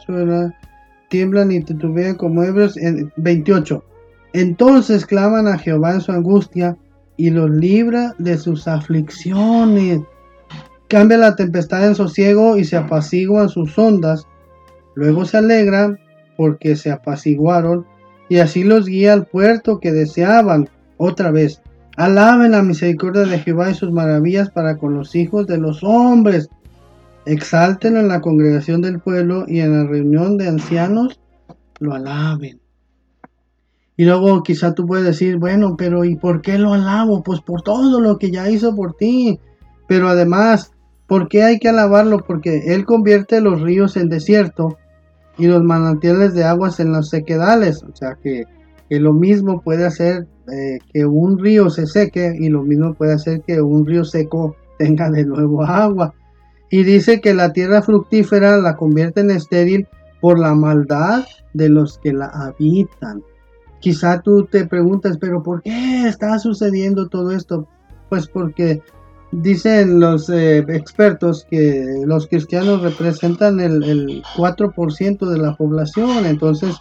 tiemblan 1.08 1.50
y 1.50 1.62
titubean 1.62 2.14
como 2.14 2.42
hebros. 2.44 2.76
En 2.78 3.12
28. 3.16 3.84
Entonces 4.32 5.06
claman 5.06 5.46
a 5.46 5.58
Jehová 5.58 5.92
en 5.92 6.00
su 6.00 6.12
angustia 6.12 6.76
y 7.16 7.30
los 7.30 7.50
libra 7.50 8.14
de 8.18 8.38
sus 8.38 8.66
aflicciones. 8.66 10.00
Cambia 10.88 11.18
la 11.18 11.36
tempestad 11.36 11.86
en 11.86 11.94
sosiego 11.94 12.56
y 12.56 12.64
se 12.64 12.76
apaciguan 12.76 13.48
sus 13.48 13.78
ondas. 13.78 14.26
Luego 14.94 15.24
se 15.24 15.38
alegran 15.38 15.98
porque 16.36 16.76
se 16.76 16.90
apaciguaron 16.90 17.86
y 18.28 18.38
así 18.38 18.64
los 18.64 18.86
guía 18.86 19.12
al 19.12 19.26
puerto 19.26 19.78
que 19.78 19.92
deseaban. 19.92 20.68
Otra 20.96 21.30
vez, 21.30 21.62
alaben 21.96 22.52
la 22.52 22.62
misericordia 22.62 23.22
de 23.22 23.38
Jehová 23.38 23.70
y 23.70 23.74
sus 23.74 23.92
maravillas 23.92 24.50
para 24.50 24.78
con 24.78 24.94
los 24.94 25.14
hijos 25.14 25.46
de 25.46 25.58
los 25.58 25.84
hombres. 25.84 26.48
Exalten 27.26 27.96
en 27.96 28.08
la 28.08 28.20
congregación 28.20 28.80
del 28.80 29.00
pueblo 29.00 29.44
y 29.46 29.60
en 29.60 29.72
la 29.76 29.84
reunión 29.84 30.38
de 30.38 30.48
ancianos 30.48 31.20
lo 31.78 31.94
alaben. 31.94 32.61
Y 34.02 34.04
luego 34.04 34.42
quizá 34.42 34.74
tú 34.74 34.84
puedes 34.84 35.06
decir, 35.06 35.36
bueno, 35.36 35.76
pero 35.78 36.04
¿y 36.04 36.16
por 36.16 36.42
qué 36.42 36.58
lo 36.58 36.74
alabo? 36.74 37.22
Pues 37.22 37.40
por 37.40 37.62
todo 37.62 38.00
lo 38.00 38.18
que 38.18 38.32
ya 38.32 38.50
hizo 38.50 38.74
por 38.74 38.94
ti. 38.94 39.38
Pero 39.86 40.08
además, 40.08 40.72
¿por 41.06 41.28
qué 41.28 41.44
hay 41.44 41.60
que 41.60 41.68
alabarlo? 41.68 42.18
Porque 42.26 42.74
Él 42.74 42.84
convierte 42.84 43.40
los 43.40 43.60
ríos 43.60 43.96
en 43.96 44.08
desierto 44.08 44.76
y 45.38 45.46
los 45.46 45.62
manantiales 45.62 46.34
de 46.34 46.42
aguas 46.42 46.80
en 46.80 46.90
los 46.90 47.10
sequedales. 47.10 47.84
O 47.84 47.94
sea 47.94 48.18
que, 48.20 48.42
lo 48.90 49.12
mismo 49.12 49.62
puede 49.62 49.86
hacer 49.86 50.26
eh, 50.52 50.80
que 50.92 51.06
un 51.06 51.38
río 51.38 51.70
se 51.70 51.86
seque 51.86 52.34
y 52.36 52.48
lo 52.48 52.64
mismo 52.64 52.94
puede 52.94 53.12
hacer 53.12 53.42
que 53.42 53.62
un 53.62 53.86
río 53.86 54.04
seco 54.04 54.56
tenga 54.80 55.12
de 55.12 55.24
nuevo 55.24 55.62
agua. 55.64 56.12
Y 56.70 56.82
dice 56.82 57.20
que 57.20 57.34
la 57.34 57.52
tierra 57.52 57.82
fructífera 57.82 58.56
la 58.56 58.74
convierte 58.74 59.20
en 59.20 59.30
estéril 59.30 59.86
por 60.20 60.40
la 60.40 60.56
maldad 60.56 61.24
de 61.54 61.68
los 61.68 61.98
que 61.98 62.12
la 62.12 62.26
habitan. 62.26 63.22
Quizá 63.82 64.22
tú 64.22 64.46
te 64.46 64.64
preguntas, 64.64 65.18
pero 65.20 65.42
¿por 65.42 65.60
qué 65.60 66.06
está 66.06 66.38
sucediendo 66.38 67.08
todo 67.08 67.32
esto? 67.32 67.66
Pues 68.08 68.28
porque 68.28 68.80
dicen 69.32 69.98
los 69.98 70.30
eh, 70.30 70.58
expertos 70.68 71.46
que 71.50 72.02
los 72.06 72.28
cristianos 72.28 72.82
representan 72.82 73.58
el, 73.58 74.22
4% 74.36 75.28
de 75.28 75.38
la 75.38 75.56
población, 75.56 76.26
entonces 76.26 76.76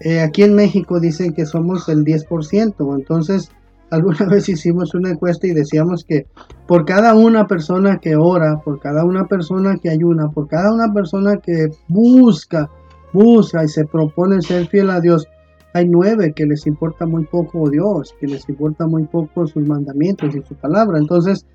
eh, 0.00 0.20
aquí 0.20 0.42
en 0.42 0.54
México 0.54 1.00
dicen 1.00 1.34
que 1.34 1.44
somos 1.44 1.88
el 1.88 2.04
10%, 2.04 2.96
entonces 2.96 3.50
alguna 3.90 4.24
vez 4.24 4.48
hicimos 4.48 4.94
una 4.94 5.10
encuesta 5.10 5.46
y 5.46 5.50
decíamos 5.50 6.04
que 6.04 6.26
por 6.66 6.86
cada 6.86 7.14
una 7.14 7.46
persona 7.46 7.98
que 7.98 8.16
ora, 8.16 8.58
por 8.64 8.80
cada 8.80 9.04
una 9.04 9.26
persona 9.26 9.76
que 9.76 9.90
ayuna, 9.90 10.30
por 10.30 10.48
cada 10.48 10.72
una 10.72 10.94
persona 10.94 11.36
que 11.36 11.68
busca, 11.88 12.70
busca 13.12 13.62
y 13.64 13.68
se 13.68 13.84
propone 13.84 14.40
ser 14.40 14.66
fiel 14.68 14.88
a 14.88 15.00
Dios, 15.00 15.28
hay 15.74 15.88
nueve 15.88 16.32
que 16.34 16.46
les 16.46 16.66
importa 16.66 17.06
muy 17.06 17.24
poco 17.24 17.70
Dios, 17.70 18.14
que 18.20 18.26
les 18.26 18.48
importa 18.48 18.86
muy 18.86 19.04
poco 19.04 19.46
sus 19.46 19.66
mandamientos 19.66 20.34
y 20.34 20.42
su 20.42 20.54
palabra. 20.54 20.98
Entonces, 20.98 21.46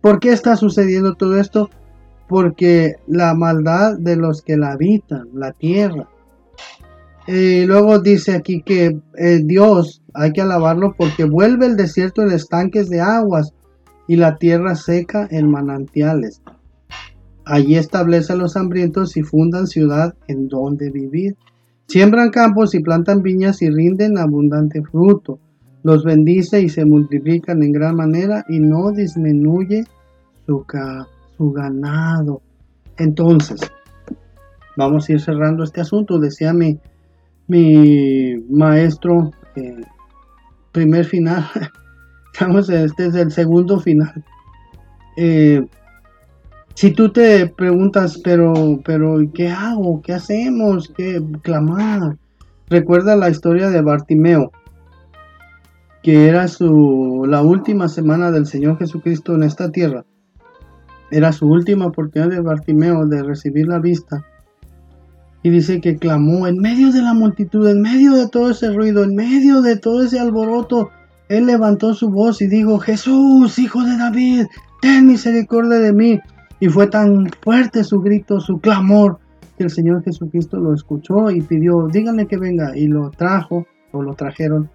¿por 0.00 0.18
qué 0.18 0.30
está 0.30 0.56
sucediendo 0.56 1.14
todo 1.14 1.38
esto? 1.38 1.70
Porque 2.28 2.96
la 3.06 3.34
maldad 3.34 3.96
de 3.98 4.16
los 4.16 4.42
que 4.42 4.56
la 4.56 4.72
habitan, 4.72 5.28
la 5.34 5.52
tierra. 5.52 6.08
Y 7.26 7.64
luego 7.64 8.00
dice 8.00 8.34
aquí 8.34 8.62
que 8.62 8.98
eh, 9.16 9.40
Dios 9.44 10.02
hay 10.14 10.32
que 10.32 10.40
alabarlo 10.40 10.94
porque 10.96 11.24
vuelve 11.24 11.66
el 11.66 11.76
desierto 11.76 12.22
en 12.22 12.32
estanques 12.32 12.88
de 12.88 13.00
aguas 13.00 13.52
y 14.08 14.16
la 14.16 14.36
tierra 14.36 14.74
seca 14.74 15.28
en 15.30 15.48
manantiales. 15.48 16.42
Allí 17.44 17.76
establece 17.76 18.32
a 18.32 18.36
los 18.36 18.56
hambrientos 18.56 19.16
y 19.16 19.22
fundan 19.22 19.66
ciudad 19.66 20.14
en 20.26 20.48
donde 20.48 20.90
vivir. 20.90 21.36
Siembran 21.90 22.30
campos 22.30 22.72
y 22.76 22.78
plantan 22.78 23.20
viñas 23.20 23.62
y 23.62 23.68
rinden 23.68 24.16
abundante 24.16 24.80
fruto. 24.80 25.40
Los 25.82 26.04
bendice 26.04 26.62
y 26.62 26.68
se 26.68 26.84
multiplican 26.84 27.64
en 27.64 27.72
gran 27.72 27.96
manera 27.96 28.44
y 28.48 28.60
no 28.60 28.92
disminuye 28.92 29.82
su, 30.46 30.64
ganado. 31.52 32.42
Entonces, 32.96 33.60
vamos 34.76 35.08
a 35.08 35.12
ir 35.14 35.20
cerrando 35.20 35.64
este 35.64 35.80
asunto. 35.80 36.20
Decía 36.20 36.52
mi, 36.52 36.78
mi 37.48 38.36
maestro, 38.48 39.32
eh, 39.56 39.80
primer 40.70 41.04
final. 41.06 41.44
Estamos, 42.32 42.68
este 42.68 43.06
es 43.06 43.16
el 43.16 43.32
segundo 43.32 43.80
final. 43.80 44.24
Eh, 45.16 45.66
si 46.74 46.92
tú 46.92 47.10
te 47.10 47.46
preguntas, 47.46 48.18
pero, 48.22 48.80
pero, 48.84 49.18
¿qué 49.34 49.48
hago? 49.48 50.00
¿Qué 50.02 50.12
hacemos? 50.14 50.92
¿Qué 50.96 51.22
clamar? 51.42 52.16
Recuerda 52.68 53.16
la 53.16 53.28
historia 53.28 53.68
de 53.68 53.82
Bartimeo, 53.82 54.52
que 56.02 56.28
era 56.28 56.48
su, 56.48 57.26
la 57.28 57.42
última 57.42 57.88
semana 57.88 58.30
del 58.30 58.46
Señor 58.46 58.78
Jesucristo 58.78 59.34
en 59.34 59.42
esta 59.42 59.70
tierra. 59.72 60.04
Era 61.10 61.32
su 61.32 61.50
última 61.50 61.86
oportunidad 61.86 62.30
de 62.30 62.40
Bartimeo 62.40 63.06
de 63.06 63.22
recibir 63.22 63.66
la 63.66 63.80
vista. 63.80 64.24
Y 65.42 65.50
dice 65.50 65.80
que 65.80 65.96
clamó 65.96 66.46
en 66.46 66.58
medio 66.58 66.92
de 66.92 67.02
la 67.02 67.14
multitud, 67.14 67.68
en 67.68 67.82
medio 67.82 68.14
de 68.14 68.28
todo 68.28 68.50
ese 68.50 68.72
ruido, 68.72 69.02
en 69.02 69.16
medio 69.16 69.62
de 69.62 69.76
todo 69.76 70.04
ese 70.04 70.20
alboroto. 70.20 70.90
Él 71.28 71.46
levantó 71.46 71.94
su 71.94 72.10
voz 72.10 72.40
y 72.40 72.46
dijo, 72.46 72.78
Jesús, 72.78 73.58
hijo 73.58 73.82
de 73.82 73.96
David, 73.96 74.46
ten 74.80 75.06
misericordia 75.06 75.78
de 75.78 75.92
mí. 75.92 76.20
Y 76.60 76.68
fue 76.68 76.86
tan 76.86 77.28
fuerte 77.42 77.82
su 77.82 78.00
grito, 78.00 78.38
su 78.38 78.60
clamor, 78.60 79.18
que 79.56 79.64
el 79.64 79.70
Señor 79.70 80.04
Jesucristo 80.04 80.58
lo 80.58 80.74
escuchó 80.74 81.30
y 81.30 81.40
pidió, 81.40 81.88
díganle 81.88 82.26
que 82.26 82.36
venga. 82.36 82.76
Y 82.76 82.86
lo 82.86 83.10
trajo, 83.10 83.66
o 83.92 84.02
lo 84.02 84.14
trajeron. 84.14 84.70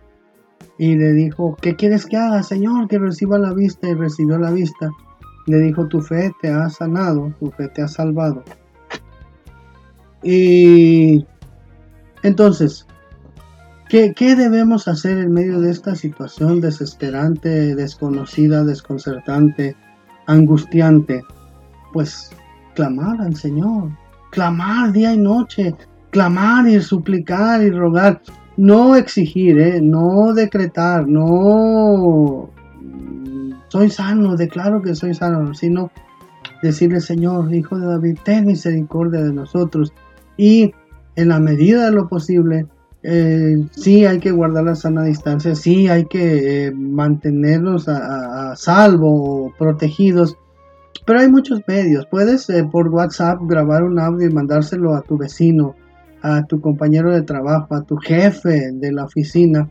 y 0.78 0.95
le 0.95 1.13
dijo, 1.13 1.56
¿qué 1.62 1.76
quieres 1.76 2.06
que 2.06 2.17
haga, 2.17 2.43
Señor? 2.43 2.88
Que 2.88 3.00
reciba 3.00 3.38
la 3.38 3.54
vista 3.54 3.88
y 3.88 3.93
recibió 3.93 4.38
la 4.38 4.52
vista. 4.52 4.89
Le 5.45 5.60
dijo, 5.60 5.88
tu 5.88 6.02
fe 6.02 6.34
te 6.41 6.50
ha 6.50 6.69
sanado, 6.69 7.32
tu 7.39 7.52
fe 7.52 7.69
te 7.69 7.82
ha 7.82 7.88
salvado. 7.88 8.43
Y 10.24 11.26
entonces, 12.24 12.88
¿qué, 13.89 14.13
¿qué, 14.13 14.36
debemos 14.36 14.88
hacer 14.88 15.19
en 15.19 15.32
medio 15.32 15.62
de 15.62 15.69
esta 15.69 15.95
situación 15.95 16.62
desesperante, 16.62 17.76
desconocida, 17.76 18.63
desconcertante, 18.63 19.76
angustiante? 20.26 21.24
Pues 21.95 22.29
clamar 22.73 23.21
al 23.21 23.38
Señor, 23.38 23.89
clamar 24.29 24.91
día 24.91 25.13
y 25.13 25.17
noche, 25.17 25.73
clamar 26.10 26.67
y 26.67 26.81
suplicar 26.81 27.63
y 27.63 27.69
rogar 27.69 28.21
no 28.58 28.97
exigir, 28.97 29.58
¿eh? 29.58 29.79
no 29.81 30.34
decretar, 30.34 31.08
no 31.08 32.49
soy 33.69 33.89
sano, 33.89 34.36
declaro 34.36 34.81
que 34.81 34.93
soy 34.93 35.13
sano, 35.13 35.53
sino 35.53 35.89
decirle, 36.62 36.99
Señor, 36.99 37.53
Hijo 37.55 37.79
de 37.79 37.88
David, 37.88 38.17
ten 38.25 38.47
misericordia 38.47 39.21
de 39.21 39.31
nosotros. 39.31 39.93
Y 40.36 40.73
en 41.15 41.29
la 41.29 41.39
medida 41.39 41.86
de 41.86 41.91
lo 41.91 42.10
posible, 42.10 42.67
eh, 43.03 43.65
sí 43.71 44.05
hay 44.05 44.19
que 44.19 44.31
guardar 44.31 44.65
la 44.65 44.75
sana 44.75 45.03
distancia, 45.03 45.55
sí 45.55 45.88
hay 45.88 46.03
que 46.08 46.65
eh, 46.65 46.71
mantenerlos 46.71 47.88
a, 47.88 48.53
salvo, 48.58 49.53
protegidos, 49.58 50.38
pero 51.05 51.19
hay 51.19 51.29
muchos 51.29 51.61
medios. 51.67 52.05
Puedes 52.07 52.47
por 52.71 52.89
WhatsApp 52.89 53.39
grabar 53.43 53.83
un 53.83 53.99
audio 53.99 54.27
y 54.27 54.33
mandárselo 54.33 54.95
a 54.95 55.01
tu 55.01 55.17
vecino, 55.17 55.75
a 56.21 56.43
tu 56.43 56.59
compañero 56.59 57.13
de 57.13 57.21
trabajo, 57.21 57.75
a 57.75 57.83
tu 57.83 57.95
jefe 57.97 58.71
de 58.73 58.91
la 58.91 59.05
oficina. 59.05 59.69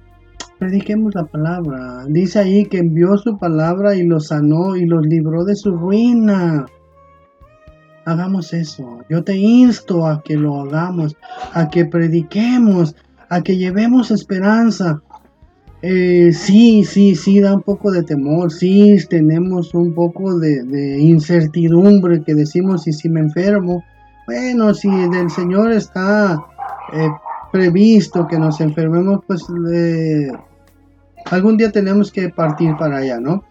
Prediquemos 0.58 1.14
la 1.14 1.24
palabra. 1.24 2.04
Dice 2.08 2.38
ahí 2.38 2.64
que 2.66 2.78
envió 2.78 3.18
su 3.18 3.36
palabra 3.36 3.96
y 3.96 4.04
los 4.04 4.28
sanó 4.28 4.76
y 4.76 4.86
los 4.86 5.04
libró 5.04 5.44
de 5.44 5.56
su 5.56 5.72
ruina. 5.76 6.66
Hagamos 8.04 8.52
eso. 8.52 9.00
Yo 9.08 9.24
te 9.24 9.36
insto 9.36 10.06
a 10.06 10.22
que 10.22 10.36
lo 10.36 10.60
hagamos, 10.60 11.16
a 11.52 11.68
que 11.68 11.86
prediquemos, 11.86 12.94
a 13.28 13.42
que 13.42 13.56
llevemos 13.56 14.10
esperanza. 14.10 15.02
Eh, 15.86 16.32
sí, 16.32 16.82
sí, 16.82 17.14
sí, 17.14 17.40
da 17.40 17.54
un 17.54 17.60
poco 17.60 17.90
de 17.90 18.02
temor, 18.02 18.50
sí, 18.50 18.96
tenemos 19.10 19.74
un 19.74 19.92
poco 19.92 20.38
de, 20.38 20.98
incertidumbre 20.98 22.22
que 22.22 22.34
decimos, 22.34 22.88
y 22.88 22.94
si 22.94 23.10
me 23.10 23.20
enfermo, 23.20 23.84
bueno, 24.26 24.72
si 24.72 24.88
del 24.88 25.28
Señor 25.28 25.72
está 25.72 26.42
eh, 26.90 27.10
previsto 27.52 28.26
que 28.26 28.38
nos 28.38 28.62
enfermemos, 28.62 29.20
pues 29.26 29.44
algún 31.30 31.58
día 31.58 31.70
tenemos 31.70 32.10
que 32.10 32.30
partir 32.30 32.74
para 32.78 32.96
allá, 32.96 33.20
¿no? 33.20 33.44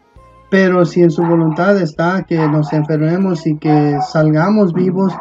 Pero 0.49 0.85
si 0.87 1.03
en 1.03 1.11
su 1.11 1.21
voluntad 1.21 1.79
está 1.79 2.23
que 2.23 2.47
nos 2.47 2.73
enfermemos 2.73 3.45
y 3.45 3.57
que 3.57 3.99
salgamos 4.11 4.73
vivos, 4.73 5.13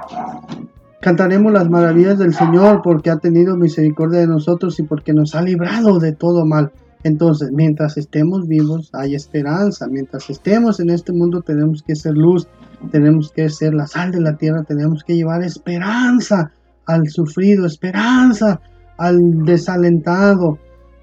cantaremos 1.02 1.52
las 1.52 1.68
maravillas 1.68 2.18
del 2.18 2.32
Señor 2.32 2.80
porque 2.82 3.10
ha 3.10 3.18
tenido 3.18 3.54
misericordia 3.58 4.20
de 4.20 4.28
nosotros 4.28 4.80
y 4.80 4.84
porque 4.84 5.12
nos 5.12 5.34
ha 5.34 5.42
librado 5.42 5.98
de 5.98 6.12
todo 6.12 6.46
mal. 6.46 6.72
Entonces, 7.04 7.50
mientras 7.52 7.96
estemos 7.96 8.46
vivos, 8.46 8.90
hay 8.92 9.14
esperanza. 9.14 9.88
Mientras 9.88 10.30
estemos 10.30 10.78
en 10.78 10.90
este 10.90 11.12
mundo, 11.12 11.42
tenemos 11.42 11.82
que 11.82 11.96
ser 11.96 12.14
luz, 12.14 12.46
tenemos 12.90 13.32
que 13.32 13.48
ser 13.48 13.74
la 13.74 13.86
sal 13.86 14.12
de 14.12 14.20
la 14.20 14.36
tierra, 14.36 14.62
tenemos 14.62 15.02
que 15.02 15.16
llevar 15.16 15.42
esperanza 15.42 16.52
al 16.86 17.08
sufrido, 17.08 17.66
esperanza 17.66 18.60
al 18.98 19.44
desalentado. 19.44 20.58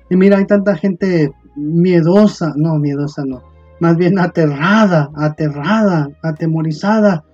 Y 0.10 0.16
mira, 0.16 0.38
hay 0.38 0.46
tanta 0.46 0.76
gente 0.76 1.34
miedosa, 1.56 2.54
no, 2.56 2.78
miedosa 2.78 3.26
no, 3.26 3.44
más 3.80 3.98
bien 3.98 4.18
aterrada, 4.20 5.10
aterrada, 5.16 6.10
atemorizada. 6.24 7.26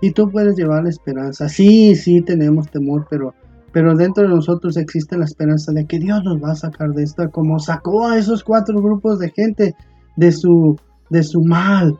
Y 0.00 0.12
tú 0.12 0.30
puedes 0.30 0.56
llevar 0.56 0.84
la 0.84 0.90
esperanza. 0.90 1.48
Sí, 1.48 1.94
sí, 1.94 2.22
tenemos 2.22 2.68
temor, 2.70 3.06
pero 3.08 3.34
pero 3.72 3.94
dentro 3.94 4.24
de 4.24 4.28
nosotros 4.28 4.76
existe 4.76 5.16
la 5.16 5.24
esperanza 5.24 5.72
de 5.72 5.86
que 5.86 5.98
Dios 5.98 6.22
nos 6.24 6.42
va 6.42 6.52
a 6.52 6.56
sacar 6.56 6.90
de 6.90 7.02
esta, 7.02 7.28
como 7.28 7.58
sacó 7.58 8.06
a 8.06 8.18
esos 8.18 8.44
cuatro 8.44 8.80
grupos 8.80 9.18
de 9.18 9.30
gente 9.30 9.74
de 10.16 10.30
su, 10.30 10.78
de 11.08 11.22
su 11.22 11.42
mal. 11.42 11.98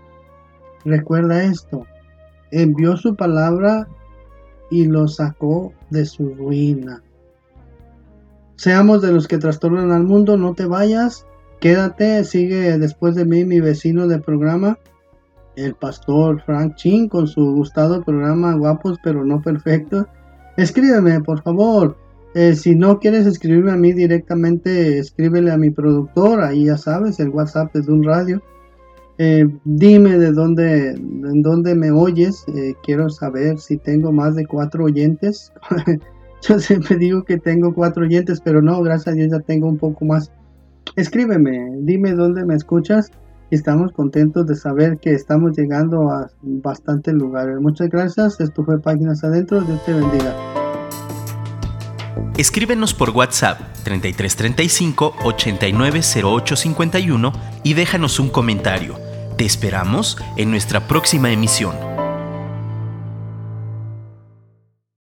Recuerda 0.84 1.44
esto, 1.44 1.86
envió 2.50 2.96
su 2.96 3.16
palabra 3.16 3.88
y 4.70 4.84
lo 4.84 5.08
sacó 5.08 5.72
de 5.90 6.04
su 6.04 6.34
ruina. 6.34 7.02
Seamos 8.56 9.00
de 9.00 9.12
los 9.12 9.26
que 9.26 9.38
trastornan 9.38 9.92
al 9.92 10.04
mundo, 10.04 10.36
no 10.36 10.54
te 10.54 10.66
vayas, 10.66 11.26
quédate, 11.58 12.22
sigue 12.24 12.78
después 12.78 13.14
de 13.14 13.24
mí 13.24 13.44
mi 13.44 13.60
vecino 13.60 14.06
de 14.08 14.18
programa, 14.18 14.78
el 15.56 15.74
pastor 15.74 16.42
Frank 16.42 16.74
Chin, 16.76 17.08
con 17.08 17.26
su 17.26 17.54
gustado 17.54 18.02
programa 18.02 18.54
Guapos 18.54 18.98
pero 19.02 19.24
no 19.24 19.40
perfectos 19.40 20.06
escríbeme, 20.56 21.20
por 21.20 21.42
favor. 21.42 21.96
Eh, 22.34 22.54
si 22.54 22.74
no 22.74 22.98
quieres 22.98 23.26
escribirme 23.26 23.72
a 23.72 23.76
mí 23.76 23.92
directamente, 23.92 24.98
escríbele 24.98 25.50
a 25.50 25.58
mi 25.58 25.70
productor, 25.70 26.40
ahí 26.40 26.64
ya 26.66 26.78
sabes, 26.78 27.20
el 27.20 27.28
WhatsApp 27.28 27.74
de 27.74 27.92
un 27.92 28.02
radio. 28.02 28.42
Eh, 29.18 29.46
dime 29.64 30.18
de 30.18 30.32
dónde, 30.32 30.90
en 30.90 31.42
dónde 31.42 31.74
me 31.74 31.90
oyes. 31.90 32.44
Eh, 32.54 32.74
quiero 32.82 33.10
saber 33.10 33.58
si 33.58 33.76
tengo 33.76 34.12
más 34.12 34.34
de 34.34 34.46
cuatro 34.46 34.84
oyentes. 34.84 35.52
Yo 36.48 36.58
siempre 36.58 36.96
digo 36.96 37.22
que 37.22 37.38
tengo 37.38 37.74
cuatro 37.74 38.04
oyentes, 38.04 38.40
pero 38.40 38.62
no, 38.62 38.82
gracias 38.82 39.08
a 39.08 39.16
Dios 39.16 39.30
ya 39.30 39.40
tengo 39.40 39.68
un 39.68 39.78
poco 39.78 40.04
más. 40.04 40.32
Escríbeme, 40.96 41.70
dime 41.80 42.14
dónde 42.14 42.44
me 42.44 42.54
escuchas 42.54 43.12
estamos 43.56 43.92
contentos 43.92 44.46
de 44.46 44.56
saber 44.56 44.98
que 44.98 45.12
estamos 45.12 45.56
llegando 45.56 46.10
a 46.10 46.30
bastantes 46.40 47.14
lugares. 47.14 47.60
Muchas 47.60 47.90
gracias. 47.90 48.40
Esto 48.40 48.64
fue 48.64 48.80
Páginas 48.80 49.22
Adentro. 49.24 49.60
Dios 49.60 49.84
te 49.84 49.92
bendiga. 49.92 50.34
Escríbenos 52.38 52.94
por 52.94 53.10
WhatsApp 53.10 53.60
3335 53.84 55.16
890851 55.22 57.32
y 57.62 57.74
déjanos 57.74 58.18
un 58.18 58.30
comentario. 58.30 58.96
Te 59.36 59.44
esperamos 59.44 60.16
en 60.36 60.50
nuestra 60.50 60.88
próxima 60.88 61.30
emisión. 61.30 61.91